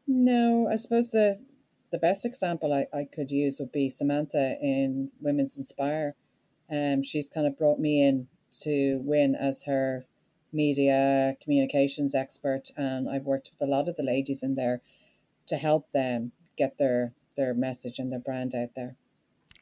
No, 0.06 0.68
I 0.68 0.76
suppose 0.76 1.10
the 1.10 1.40
the 1.90 1.98
best 1.98 2.24
example 2.24 2.72
I, 2.72 2.86
I 2.96 3.04
could 3.04 3.30
use 3.30 3.58
would 3.60 3.72
be 3.72 3.88
Samantha 3.88 4.56
in 4.60 5.10
Women's 5.20 5.56
Inspire. 5.56 6.14
Um, 6.70 7.02
she's 7.02 7.28
kind 7.28 7.46
of 7.46 7.56
brought 7.56 7.78
me 7.78 8.02
in 8.06 8.28
to 8.62 9.00
win 9.04 9.35
as 9.35 9.64
her 9.64 10.06
media 10.52 11.37
communications 11.42 12.14
expert, 12.14 12.70
and 12.76 13.08
I've 13.08 13.25
worked 13.25 13.50
with 13.52 13.68
a 13.68 13.70
lot 13.70 13.88
of 13.88 13.96
the 13.96 14.02
ladies 14.02 14.42
in 14.42 14.54
there 14.54 14.80
to 15.46 15.56
help 15.56 15.92
them 15.92 16.32
get 16.56 16.78
their 16.78 17.12
their 17.37 17.52
message 17.54 17.99
and 17.99 18.11
their 18.11 18.18
brand 18.18 18.54
out 18.54 18.70
there. 18.75 18.96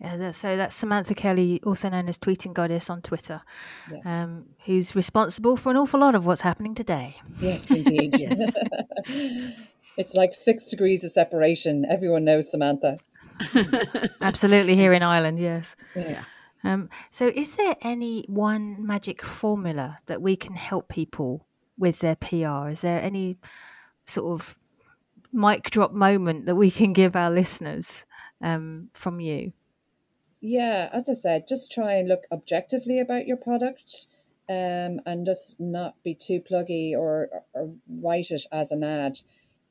Yeah, 0.01 0.33
so 0.33 0.57
that's 0.57 0.75
Samantha 0.75 1.15
Kelly, 1.15 1.61
also 1.65 1.89
known 1.89 2.09
as 2.09 2.19
Tweeting 2.19 2.53
Goddess 2.53 2.91
on 2.91 3.01
Twitter, 3.03 3.43
Yes, 3.91 4.07
um, 4.07 4.47
who's 4.65 4.97
responsible 4.97 5.57
for 5.57 5.71
an 5.71 5.77
awful 5.77 6.01
lot 6.01 6.15
of 6.15 6.27
what's 6.27 6.41
happening 6.41 6.75
today. 6.75 7.17
yes, 7.41 7.71
indeed. 7.71 8.15
yes. 8.19 8.55
it's 9.97 10.15
like 10.15 10.35
six 10.35 10.69
degrees 10.69 11.05
of 11.05 11.11
separation. 11.11 11.85
Everyone 11.89 12.25
knows 12.25 12.51
Samantha. 12.51 12.99
Absolutely, 14.21 14.75
here 14.75 14.93
in 14.93 15.03
Ireland, 15.03 15.39
yes. 15.39 15.77
Yeah. 15.95 16.25
Um, 16.65 16.89
so, 17.11 17.27
is 17.29 17.57
there 17.57 17.77
any 17.83 18.25
one 18.29 18.85
magic 18.85 19.23
formula 19.23 19.99
that 20.07 20.23
we 20.23 20.37
can 20.37 20.55
help 20.55 20.89
people 20.89 21.47
with 21.79 21.99
their 22.01 22.17
PR? 22.17 22.69
Is 22.69 22.81
there 22.81 23.01
any 23.01 23.37
sort 24.07 24.33
of 24.41 24.57
mic 25.33 25.71
drop 25.71 25.93
moment 25.93 26.47
that 26.47 26.55
we 26.55 26.71
can 26.71 26.93
give 26.93 27.17
our 27.17 27.31
listeners 27.31 28.07
um, 28.41 28.89
from 28.95 29.21
you? 29.21 29.53
Yeah, 30.41 30.91
as 30.93 31.09
I 31.09 31.15
said, 31.15 31.47
just 31.49 31.71
try 31.73 31.95
and 31.95 32.09
look 32.09 32.25
objectively 32.33 32.99
about 32.99 33.27
your 33.27 33.37
product. 33.37 34.07
um, 34.49 35.01
and 35.07 35.25
just 35.25 35.59
not 35.59 35.95
be 36.03 36.15
too 36.15 36.41
pluggy 36.41 36.93
or, 36.93 37.29
or 37.55 37.71
write 37.89 38.31
it 38.31 38.45
as 38.53 38.71
an 38.71 38.85
ad. 38.85 39.21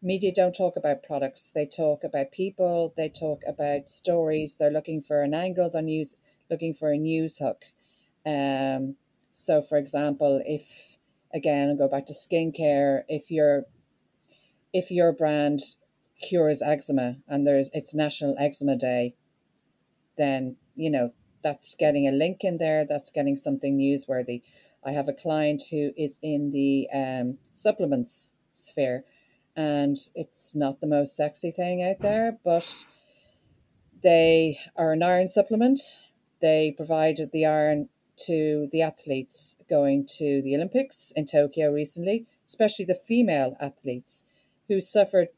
Media 0.02 0.32
don't 0.34 0.56
talk 0.56 0.76
about 0.76 1.04
products; 1.04 1.52
they 1.54 1.66
talk 1.66 2.04
about 2.04 2.32
people. 2.32 2.94
They 2.98 3.08
talk 3.08 3.44
about 3.48 3.88
stories. 3.88 4.56
They're 4.56 4.72
looking 4.72 5.02
for 5.02 5.22
an 5.22 5.34
angle. 5.34 5.70
They're 5.70 5.82
news, 5.82 6.16
looking 6.54 6.76
for 6.76 6.92
a 6.92 6.98
news 6.98 7.40
hook. 7.40 7.64
Um, 8.26 8.96
so, 9.34 9.62
for 9.62 9.78
example, 9.78 10.42
if 10.46 10.98
again, 11.34 11.72
I 11.72 11.76
go 11.76 11.88
back 11.88 12.06
to 12.06 12.14
skincare. 12.14 13.02
If 13.08 13.32
your 13.32 13.66
if 14.72 14.92
your 14.92 15.12
brand 15.12 15.60
cures 16.22 16.62
eczema 16.62 17.18
and 17.28 17.46
there's 17.46 17.70
it's 17.74 17.96
National 17.96 18.36
Eczema 18.40 18.76
Day, 18.76 19.16
then 20.18 20.58
you 20.76 20.90
know 20.90 21.12
that's 21.42 21.76
getting 21.76 22.08
a 22.08 22.12
link 22.12 22.44
in 22.44 22.60
there. 22.60 22.86
That's 22.88 23.10
getting 23.10 23.36
something 23.36 23.78
newsworthy. 23.78 24.44
I 24.86 24.92
have 24.92 25.08
a 25.08 25.14
client 25.14 25.64
who 25.72 25.92
is 25.98 26.20
in 26.22 26.52
the 26.52 26.88
um, 26.94 27.40
supplements 27.54 28.34
sphere, 28.54 29.04
and 29.56 29.98
it's 30.14 30.56
not 30.56 30.80
the 30.80 30.88
most 30.88 31.16
sexy 31.16 31.52
thing 31.52 31.84
out 31.84 32.00
there, 32.00 32.38
but 32.46 32.86
they 34.04 34.60
are 34.76 34.92
an 34.92 35.02
iron 35.02 35.28
supplement. 35.28 35.80
They 36.44 36.72
provided 36.72 37.32
the 37.32 37.46
iron 37.46 37.88
to 38.28 38.68
the 38.70 38.82
athletes 38.82 39.56
going 39.70 40.06
to 40.18 40.42
the 40.42 40.54
Olympics 40.56 41.14
in 41.16 41.24
Tokyo 41.26 41.72
recently, 41.72 42.26
especially 42.46 42.84
the 42.84 42.94
female 42.96 43.56
athletes 43.62 44.26
who 44.68 44.82
suffered 44.82 45.30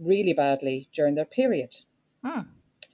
really 0.00 0.32
badly 0.32 0.88
during 0.94 1.16
their 1.16 1.26
period 1.26 1.74
Hmm. 2.22 2.48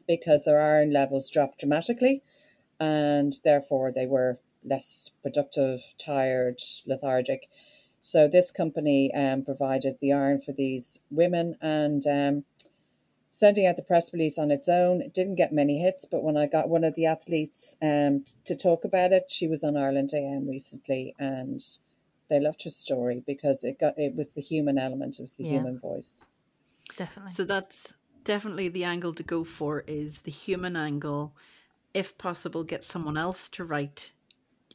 because 0.04 0.44
their 0.44 0.60
iron 0.60 0.90
levels 0.92 1.30
dropped 1.30 1.60
dramatically 1.60 2.22
and 2.80 3.34
therefore 3.44 3.92
they 3.92 4.04
were 4.04 4.40
less 4.64 5.12
productive, 5.22 5.94
tired, 5.96 6.60
lethargic. 6.86 7.48
So 8.00 8.26
this 8.26 8.50
company 8.50 9.14
um, 9.14 9.44
provided 9.44 10.00
the 10.00 10.12
iron 10.12 10.40
for 10.40 10.50
these 10.50 11.00
women 11.08 11.56
and 11.60 12.04
um, 12.08 12.44
sending 13.30 13.66
out 13.66 13.76
the 13.76 13.82
press 13.82 14.12
release 14.12 14.38
on 14.38 14.50
its 14.50 14.68
own. 14.68 15.00
It 15.00 15.14
didn't 15.14 15.36
get 15.36 15.52
many 15.52 15.80
hits, 15.82 16.04
but 16.04 16.22
when 16.22 16.36
I 16.36 16.46
got 16.46 16.68
one 16.68 16.84
of 16.84 16.94
the 16.94 17.06
athletes 17.06 17.76
um, 17.80 18.24
t- 18.26 18.32
to 18.44 18.56
talk 18.56 18.84
about 18.84 19.12
it, 19.12 19.24
she 19.30 19.46
was 19.46 19.62
on 19.62 19.76
Ireland 19.76 20.10
AM 20.12 20.48
recently 20.48 21.14
and 21.18 21.60
they 22.28 22.40
loved 22.40 22.64
her 22.64 22.70
story 22.70 23.22
because 23.26 23.64
it 23.64 23.78
got 23.78 23.94
it 23.96 24.14
was 24.16 24.32
the 24.32 24.40
human 24.40 24.78
element, 24.78 25.18
it 25.18 25.22
was 25.22 25.36
the 25.36 25.44
Yeah. 25.44 25.52
human 25.52 25.78
voice. 25.78 26.28
Definitely. 26.96 27.32
So 27.32 27.44
that's 27.44 27.92
definitely 28.24 28.68
the 28.68 28.84
angle 28.84 29.14
to 29.14 29.22
go 29.22 29.44
for 29.44 29.84
is 29.86 30.22
the 30.22 30.30
human 30.30 30.76
angle. 30.76 31.34
If 31.94 32.18
possible, 32.18 32.62
get 32.64 32.84
someone 32.84 33.16
else 33.16 33.48
to 33.50 33.64
write 33.64 34.12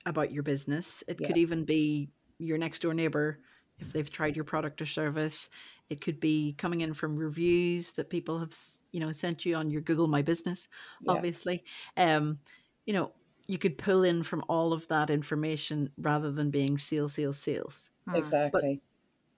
about 0.06 0.32
your 0.32 0.44
business. 0.44 1.04
It 1.08 1.18
could 1.18 1.38
even 1.38 1.64
be 1.66 2.10
your 2.38 2.58
next 2.58 2.82
door 2.82 2.94
neighbor 2.94 3.40
if 3.80 3.92
they've 3.92 4.10
tried 4.10 4.36
your 4.36 4.46
product 4.46 4.82
or 4.82 4.86
service. 4.86 5.50
It 5.90 6.02
could 6.02 6.20
be 6.20 6.54
coming 6.58 6.82
in 6.82 6.94
from 6.94 7.16
reviews 7.16 7.92
that 7.94 8.10
people 8.10 8.40
have, 8.40 8.56
you 8.92 9.00
know, 9.00 9.12
sent 9.12 9.46
you 9.46 9.56
on 9.56 9.70
your 9.70 9.82
Google 9.82 10.08
My 10.08 10.22
Business, 10.22 10.68
Yeah. 11.02 11.12
obviously. 11.14 11.64
Um, 11.98 12.40
you 12.86 12.94
know, 12.94 13.12
you 13.48 13.58
could 13.58 13.78
pull 13.78 14.04
in 14.04 14.24
from 14.24 14.44
all 14.50 14.74
of 14.74 14.88
that 14.88 15.10
information 15.10 15.92
rather 15.98 16.32
than 16.32 16.50
being 16.50 16.78
sales, 16.78 17.14
sales, 17.14 17.38
sales 17.38 17.92
Hmm. 18.08 18.16
Exactly. 18.16 18.82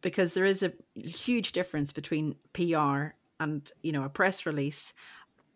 because 0.02 0.34
there 0.34 0.46
is 0.46 0.64
a 0.64 0.74
huge 0.96 1.52
difference 1.54 1.92
between 1.92 2.36
PR 2.54 3.16
and 3.40 3.72
you 3.84 3.92
know 3.92 4.04
a 4.04 4.10
press 4.10 4.46
release 4.46 4.94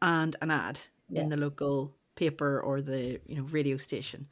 and 0.01 0.35
an 0.41 0.51
ad 0.51 0.79
Yeah. 1.09 1.21
in 1.21 1.29
the 1.29 1.37
local 1.37 1.95
paper 2.15 2.59
or 2.61 2.81
the 2.81 3.19
you 3.27 3.35
know 3.35 3.43
radio 3.43 3.77
station. 3.77 4.27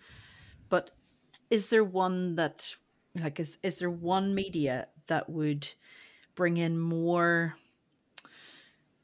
But 0.70 0.92
is 1.50 1.70
there 1.70 1.84
one 1.84 2.36
that 2.36 2.76
like 3.16 3.40
is 3.40 3.58
is 3.64 3.80
there 3.80 3.90
one 3.90 4.36
media 4.36 4.88
that 5.08 5.30
would 5.30 5.68
bring 6.40 6.56
in 6.56 6.80
more 6.80 7.56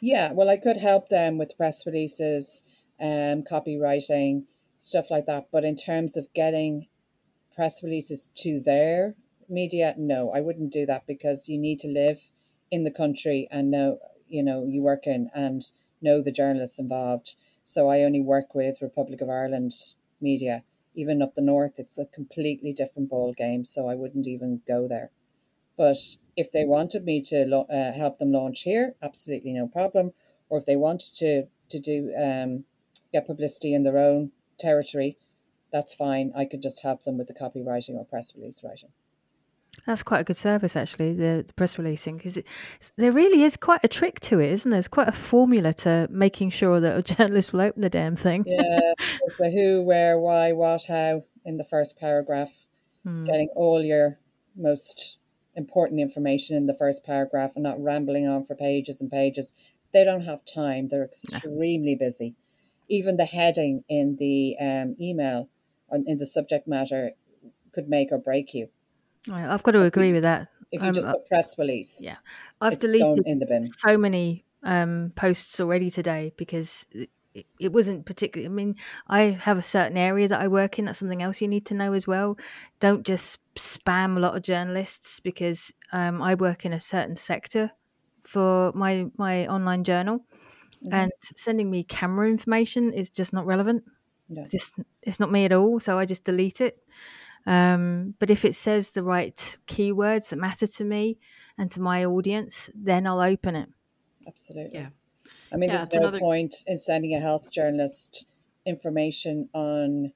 Yeah, 0.00 0.32
well, 0.32 0.48
I 0.48 0.56
could 0.56 0.76
help 0.76 1.08
them 1.08 1.38
with 1.38 1.56
press 1.56 1.86
releases, 1.86 2.62
um, 3.00 3.42
copywriting, 3.42 4.44
stuff 4.76 5.10
like 5.10 5.26
that. 5.26 5.48
But 5.50 5.64
in 5.64 5.76
terms 5.76 6.16
of 6.16 6.32
getting 6.34 6.86
press 7.54 7.82
releases 7.82 8.28
to 8.36 8.60
their 8.60 9.16
media, 9.48 9.94
no, 9.96 10.30
I 10.30 10.40
wouldn't 10.40 10.72
do 10.72 10.86
that 10.86 11.06
because 11.06 11.48
you 11.48 11.58
need 11.58 11.78
to 11.80 11.88
live 11.88 12.30
in 12.70 12.84
the 12.84 12.90
country 12.90 13.48
and 13.50 13.70
know, 13.70 13.98
you 14.28 14.42
know, 14.42 14.64
you 14.66 14.82
work 14.82 15.06
in 15.06 15.30
and 15.34 15.62
know 16.00 16.22
the 16.22 16.32
journalists 16.32 16.78
involved. 16.78 17.36
So 17.64 17.88
I 17.88 18.02
only 18.02 18.20
work 18.20 18.54
with 18.54 18.82
Republic 18.82 19.20
of 19.20 19.30
Ireland 19.30 19.72
media. 20.20 20.62
Even 20.94 21.20
up 21.20 21.34
the 21.34 21.42
north, 21.42 21.78
it's 21.78 21.98
a 21.98 22.06
completely 22.06 22.72
different 22.72 23.10
ball 23.10 23.32
game. 23.32 23.64
So 23.64 23.88
I 23.88 23.94
wouldn't 23.94 24.26
even 24.26 24.62
go 24.66 24.88
there. 24.88 25.10
But 25.76 25.98
if 26.36 26.50
they 26.50 26.64
wanted 26.64 27.04
me 27.04 27.20
to 27.22 27.66
uh, 27.68 27.92
help 27.92 28.18
them 28.18 28.32
launch 28.32 28.62
here, 28.62 28.94
absolutely 29.02 29.52
no 29.52 29.66
problem. 29.66 30.12
Or 30.48 30.58
if 30.58 30.64
they 30.64 30.76
wanted 30.76 31.14
to 31.16 31.44
to 31.68 31.80
do 31.80 32.14
um, 32.16 32.64
get 33.12 33.26
publicity 33.26 33.74
in 33.74 33.82
their 33.82 33.98
own 33.98 34.30
territory, 34.58 35.18
that's 35.72 35.92
fine. 35.92 36.32
I 36.36 36.44
could 36.44 36.62
just 36.62 36.82
help 36.82 37.02
them 37.02 37.18
with 37.18 37.26
the 37.26 37.34
copywriting 37.34 37.96
or 37.96 38.04
press 38.04 38.34
release 38.36 38.62
writing. 38.64 38.90
That's 39.84 40.02
quite 40.02 40.20
a 40.20 40.24
good 40.24 40.36
service, 40.36 40.74
actually, 40.74 41.12
the, 41.12 41.44
the 41.46 41.52
press 41.52 41.78
releasing, 41.78 42.16
because 42.16 42.40
there 42.96 43.12
really 43.12 43.42
is 43.42 43.56
quite 43.56 43.80
a 43.84 43.88
trick 43.88 44.18
to 44.20 44.40
it, 44.40 44.50
isn't 44.50 44.70
there? 44.70 44.78
There's 44.78 44.88
quite 44.88 45.08
a 45.08 45.12
formula 45.12 45.72
to 45.74 46.08
making 46.10 46.50
sure 46.50 46.80
that 46.80 46.96
a 46.96 47.02
journalist 47.14 47.52
will 47.52 47.60
open 47.60 47.82
the 47.82 47.90
damn 47.90 48.16
thing. 48.16 48.44
Yeah, 48.46 48.92
the 49.38 49.50
who, 49.50 49.82
where, 49.82 50.18
why, 50.18 50.52
what, 50.52 50.84
how 50.88 51.24
in 51.44 51.56
the 51.56 51.64
first 51.64 52.00
paragraph, 52.00 52.66
Hmm. 53.06 53.22
getting 53.22 53.48
all 53.54 53.82
your 53.82 54.18
most 54.56 55.18
important 55.54 56.00
information 56.00 56.56
in 56.56 56.66
the 56.66 56.74
first 56.74 57.04
paragraph 57.04 57.52
and 57.54 57.62
not 57.62 57.80
rambling 57.80 58.26
on 58.26 58.42
for 58.42 58.56
pages 58.56 59.00
and 59.00 59.10
pages. 59.10 59.54
They 59.92 60.02
don't 60.02 60.24
have 60.24 60.44
time. 60.44 60.88
They're 60.88 61.04
extremely 61.04 61.94
busy. 61.94 62.34
Even 62.88 63.16
the 63.16 63.24
heading 63.24 63.84
in 63.88 64.16
the 64.16 64.56
um, 64.60 64.96
email 65.00 65.48
in 65.92 66.18
the 66.18 66.26
subject 66.26 66.66
matter 66.66 67.12
could 67.72 67.88
make 67.88 68.10
or 68.10 68.18
break 68.18 68.54
you. 68.54 68.70
I've 69.30 69.62
got 69.62 69.72
to 69.72 69.82
agree 69.82 70.12
with 70.12 70.22
that. 70.22 70.48
If 70.72 70.82
you 70.82 70.88
Um, 70.88 70.94
just 70.94 71.08
put 71.08 71.24
press 71.26 71.58
release, 71.58 72.00
yeah. 72.04 72.16
I've 72.60 72.78
deleted 72.78 73.26
in 73.26 73.38
the 73.38 73.46
bin. 73.46 73.64
so 73.64 73.96
many 73.96 74.44
um, 74.62 75.12
posts 75.16 75.60
already 75.60 75.90
today 75.90 76.32
because 76.36 76.86
it, 76.92 77.10
it- 77.60 77.72
wasn't 77.72 78.04
particularly. 78.06 78.46
I 78.46 78.54
mean, 78.54 78.74
I 79.08 79.20
have 79.46 79.58
a 79.58 79.62
certain 79.62 79.96
area 79.96 80.26
that 80.28 80.40
I 80.40 80.48
work 80.48 80.78
in. 80.78 80.86
That's 80.86 80.98
something 80.98 81.22
else 81.22 81.40
you 81.40 81.48
need 81.48 81.66
to 81.66 81.74
know 81.74 81.92
as 81.92 82.06
well. 82.06 82.36
Don't 82.80 83.06
just 83.06 83.38
spam 83.54 84.16
a 84.16 84.20
lot 84.20 84.36
of 84.36 84.42
journalists 84.42 85.20
because 85.20 85.72
um, 85.92 86.20
I 86.22 86.34
work 86.34 86.64
in 86.64 86.72
a 86.72 86.80
certain 86.80 87.16
sector 87.16 87.70
for 88.24 88.72
my 88.74 89.06
my 89.16 89.46
online 89.46 89.84
journal, 89.84 90.24
Mm-hmm. 90.84 90.92
and 90.92 91.12
sending 91.22 91.70
me 91.70 91.84
camera 91.84 92.28
information 92.28 92.92
is 92.92 93.08
just 93.08 93.32
not 93.32 93.46
relevant. 93.46 93.84
No. 94.28 94.44
Just 94.44 94.74
it's 95.02 95.18
not 95.20 95.32
me 95.32 95.44
at 95.46 95.52
all. 95.52 95.80
So 95.80 95.98
I 95.98 96.04
just 96.04 96.24
delete 96.24 96.60
it. 96.60 96.78
Um, 97.46 98.14
but 98.18 98.30
if 98.30 98.44
it 98.44 98.54
says 98.54 98.90
the 98.90 99.02
right 99.02 99.56
keywords 99.66 100.30
that 100.30 100.36
matter 100.36 100.66
to 100.66 100.84
me 100.84 101.18
and 101.56 101.70
to 101.70 101.80
my 101.80 102.04
audience, 102.04 102.70
then 102.74 103.06
I'll 103.06 103.20
open 103.20 103.54
it. 103.56 103.68
Absolutely. 104.26 104.78
Yeah. 104.80 104.88
I 105.52 105.56
mean, 105.56 105.70
Yeah, 105.70 105.76
there's 105.76 105.92
no 105.92 106.00
another- 106.00 106.18
point 106.18 106.54
in 106.66 106.78
sending 106.78 107.14
a 107.14 107.20
health 107.20 107.50
journalist 107.52 108.26
information 108.64 109.48
on 109.54 110.12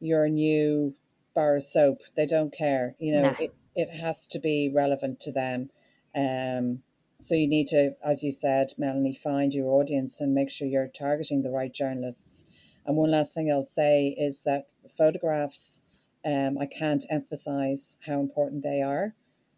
your 0.00 0.28
new 0.28 0.94
bar 1.34 1.56
of 1.56 1.62
soap. 1.62 2.00
They 2.16 2.24
don't 2.26 2.52
care. 2.52 2.94
You 2.98 3.12
know, 3.12 3.20
No. 3.20 3.36
it, 3.38 3.52
it 3.76 3.90
has 3.90 4.26
to 4.26 4.38
be 4.38 4.70
relevant 4.74 5.20
to 5.20 5.32
them. 5.32 5.70
Um, 6.14 6.82
so 7.20 7.34
you 7.34 7.46
need 7.46 7.66
to, 7.68 7.94
as 8.02 8.22
you 8.22 8.32
said, 8.32 8.72
Melanie, 8.78 9.14
find 9.14 9.52
your 9.52 9.66
audience 9.68 10.20
and 10.20 10.32
make 10.34 10.50
sure 10.50 10.66
you're 10.66 10.88
targeting 10.88 11.42
the 11.42 11.50
right 11.50 11.72
journalists. 11.72 12.44
And 12.86 12.96
one 12.96 13.10
last 13.10 13.34
thing 13.34 13.50
I'll 13.52 13.62
say 13.62 14.08
is 14.18 14.44
that 14.44 14.68
photographs, 14.88 15.82
um, 16.24 16.58
I 16.58 16.66
can't 16.66 17.04
emphasize 17.10 17.96
how 18.06 18.20
important 18.20 18.62
they 18.62 18.82
are 18.82 19.14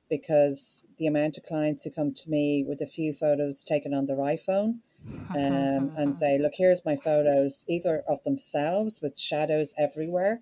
because 0.09 0.85
the 0.99 1.07
amount 1.07 1.38
of 1.38 1.44
clients 1.44 1.85
who 1.85 1.90
come 1.90 2.12
to 2.12 2.29
me 2.29 2.64
with 2.66 2.81
a 2.81 2.87
few 2.87 3.12
photos 3.12 3.64
taken 3.64 3.94
on 3.94 4.07
their 4.07 4.16
iPhone 4.16 4.81
um, 5.31 5.92
and 5.96 6.14
say, 6.14 6.38
look, 6.38 6.53
here's 6.57 6.85
my 6.85 6.96
photos, 6.96 7.64
either 7.68 8.03
of 8.09 8.23
themselves 8.25 9.01
with 9.03 9.18
shadows 9.18 9.73
everywhere 9.79 10.40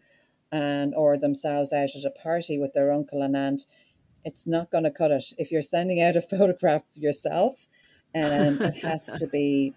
and 0.50 0.94
or 0.94 1.18
themselves 1.18 1.72
out 1.72 1.90
at 1.94 2.04
a 2.04 2.10
party 2.10 2.58
with 2.58 2.72
their 2.72 2.90
uncle 2.90 3.22
and 3.22 3.36
aunt. 3.36 3.66
It's 4.24 4.46
not 4.46 4.70
going 4.70 4.84
to 4.84 4.90
cut 4.90 5.10
it. 5.10 5.32
If 5.36 5.52
you're 5.52 5.62
sending 5.62 6.02
out 6.02 6.16
a 6.16 6.20
photograph 6.36 6.84
of 6.96 7.02
yourself, 7.02 7.68
um, 8.14 8.60
it 8.62 8.78
has 8.78 9.06
to 9.20 9.26
be, 9.26 9.74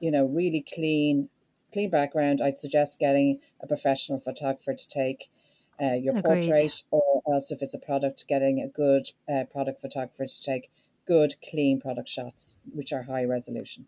you 0.00 0.10
know, 0.10 0.26
really 0.26 0.64
clean, 0.74 1.28
clean 1.74 1.90
background. 1.90 2.40
I'd 2.40 2.56
suggest 2.56 2.98
getting 2.98 3.40
a 3.60 3.66
professional 3.66 4.18
photographer 4.18 4.72
to 4.72 4.88
take 4.88 5.28
uh, 5.82 5.92
your 5.92 6.16
Agreed. 6.16 6.44
portrait, 6.46 6.82
or 6.90 7.22
else 7.30 7.50
if 7.50 7.60
it's 7.60 7.74
a 7.74 7.78
product, 7.78 8.24
getting 8.28 8.60
a 8.60 8.68
good 8.68 9.10
uh, 9.28 9.44
product 9.50 9.80
photographer 9.80 10.24
to 10.24 10.42
take 10.42 10.70
good, 11.04 11.34
clean 11.50 11.80
product 11.80 12.08
shots, 12.08 12.60
which 12.72 12.92
are 12.92 13.02
high 13.02 13.24
resolution. 13.24 13.86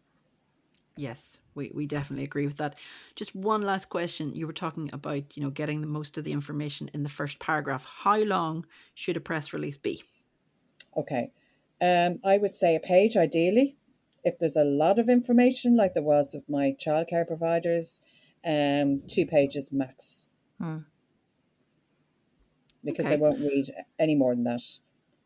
Yes, 0.96 1.40
we, 1.54 1.70
we 1.74 1.86
definitely 1.86 2.24
agree 2.24 2.46
with 2.46 2.56
that. 2.56 2.78
Just 3.14 3.34
one 3.34 3.62
last 3.62 3.88
question. 3.88 4.34
You 4.34 4.46
were 4.46 4.52
talking 4.52 4.90
about, 4.92 5.36
you 5.36 5.42
know, 5.42 5.50
getting 5.50 5.80
the 5.80 5.86
most 5.86 6.18
of 6.18 6.24
the 6.24 6.32
information 6.32 6.90
in 6.94 7.02
the 7.02 7.08
first 7.08 7.38
paragraph. 7.38 7.84
How 7.84 8.18
long 8.18 8.66
should 8.94 9.16
a 9.16 9.20
press 9.20 9.52
release 9.52 9.76
be? 9.76 10.02
Okay. 10.96 11.30
Um, 11.80 12.18
I 12.24 12.38
would 12.38 12.54
say 12.54 12.74
a 12.74 12.80
page 12.80 13.16
ideally. 13.16 13.76
If 14.26 14.38
there's 14.40 14.56
a 14.56 14.64
lot 14.64 14.98
of 14.98 15.08
information, 15.08 15.76
like 15.76 15.94
there 15.94 16.02
was 16.02 16.34
with 16.34 16.48
my 16.48 16.74
childcare 16.84 17.26
providers, 17.26 18.02
um, 18.44 18.88
two 19.06 19.24
pages 19.24 19.72
max. 19.72 20.30
Hmm. 20.58 20.78
Because 22.84 23.06
Okay. 23.06 23.14
they 23.16 23.20
won't 23.22 23.40
read 23.40 23.66
any 23.98 24.16
more 24.16 24.34
than 24.34 24.44
that. 24.44 24.62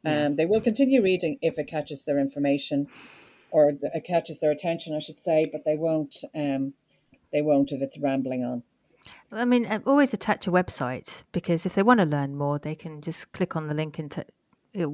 Yeah. 0.05 0.27
Um, 0.27 0.37
they 0.37 0.47
will 0.47 0.61
continue 0.61 1.01
reading 1.03 1.39
if 1.41 1.59
it 1.59 1.67
catches 1.67 2.05
their 2.05 2.19
information, 2.19 2.89
or 3.51 3.71
it 3.71 4.05
catches 4.05 4.39
their 4.41 4.51
attention, 4.51 4.95
I 4.95 4.99
should 4.99 5.19
say, 5.19 5.47
but 5.51 5.65
they 5.65 5.77
won't. 5.77 6.15
Um, 6.35 6.75
they 7.33 7.43
won't 7.43 7.73
if 7.73 7.81
it's 7.81 7.99
rambling 7.99 8.45
on. 8.45 8.63
I 9.33 9.45
mean, 9.45 9.65
uh, 9.67 9.81
always 9.87 10.13
attach 10.13 10.47
a 10.47 10.53
website 10.53 11.23
because 11.33 11.65
if 11.65 11.75
they 11.75 11.83
want 11.83 12.01
to 12.01 12.07
learn 12.07 12.37
more, 12.37 12.59
they 12.59 12.75
can 12.75 13.01
just 13.01 13.33
click 13.33 13.57
on 13.57 13.69
the 13.69 13.75
link 13.75 13.99
and 13.99 14.11
t- 14.11 14.23
it, 14.75 14.89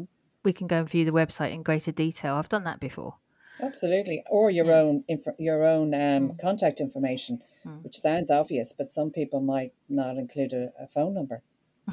we 0.45 0.53
can 0.53 0.67
go 0.67 0.79
and 0.81 0.89
view 0.89 1.05
the 1.05 1.19
website 1.23 1.53
in 1.53 1.63
greater 1.63 1.93
detail. 1.93 2.35
I've 2.35 2.49
done 2.49 2.65
that 2.65 2.79
before. 2.79 3.17
Absolutely, 3.61 4.23
or 4.29 4.51
your 4.51 4.71
own 4.73 5.05
info, 5.09 5.35
your 5.39 5.65
own 5.65 5.95
um, 5.95 6.31
Mm. 6.31 6.39
contact 6.41 6.81
information, 6.81 7.43
Mm. 7.65 7.83
which 7.83 7.97
sounds 7.97 8.31
obvious, 8.31 8.73
but 8.73 8.91
some 8.93 9.11
people 9.11 9.41
might 9.41 9.73
not 9.89 10.17
include 10.19 10.53
a, 10.53 10.73
a 10.79 10.87
phone 10.87 11.15
number. 11.15 11.43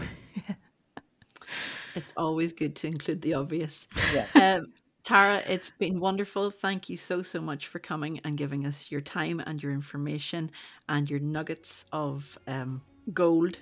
It's 1.96 2.14
always 2.18 2.54
good 2.54 2.76
to 2.78 2.88
include 2.88 3.22
the 3.22 3.34
obvious. 3.36 3.88
Yeah. 4.14 4.26
Um, 4.36 4.74
Tara, 5.04 5.44
it's 5.48 5.70
been 5.70 6.00
wonderful. 6.00 6.50
Thank 6.50 6.90
you 6.90 6.96
so, 6.98 7.22
so 7.22 7.42
much 7.42 7.68
for 7.68 7.78
coming 7.80 8.22
and 8.24 8.38
giving 8.38 8.66
us 8.66 8.90
your 8.90 9.02
time 9.02 9.42
and 9.42 9.62
your 9.62 9.74
information 9.74 10.50
and 10.88 11.10
your 11.10 11.20
nuggets 11.20 11.86
of 11.92 12.38
um, 12.48 12.82
gold, 13.14 13.58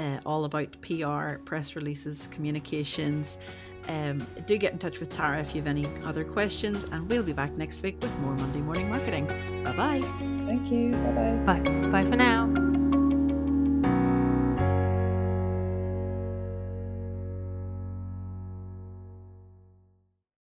uh, 0.00 0.18
all 0.24 0.44
about 0.46 0.74
PR, 0.80 1.34
press 1.44 1.76
releases, 1.76 2.26
communications. 2.28 3.38
Um, 3.88 4.26
do 4.46 4.56
get 4.58 4.72
in 4.72 4.78
touch 4.78 5.00
with 5.00 5.10
Tara 5.10 5.40
if 5.40 5.54
you 5.54 5.60
have 5.60 5.68
any 5.68 5.86
other 6.04 6.24
questions, 6.24 6.84
and 6.92 7.08
we'll 7.08 7.22
be 7.22 7.32
back 7.32 7.52
next 7.56 7.82
week 7.82 8.00
with 8.00 8.16
more 8.18 8.34
Monday 8.34 8.60
Morning 8.60 8.88
Marketing. 8.88 9.26
Bye 9.64 9.72
bye. 9.72 10.02
Thank 10.48 10.70
you. 10.70 10.92
Bye 10.92 11.34
bye. 11.44 11.60
Bye. 11.60 11.88
Bye 11.88 12.04
for 12.04 12.16
now. 12.16 12.61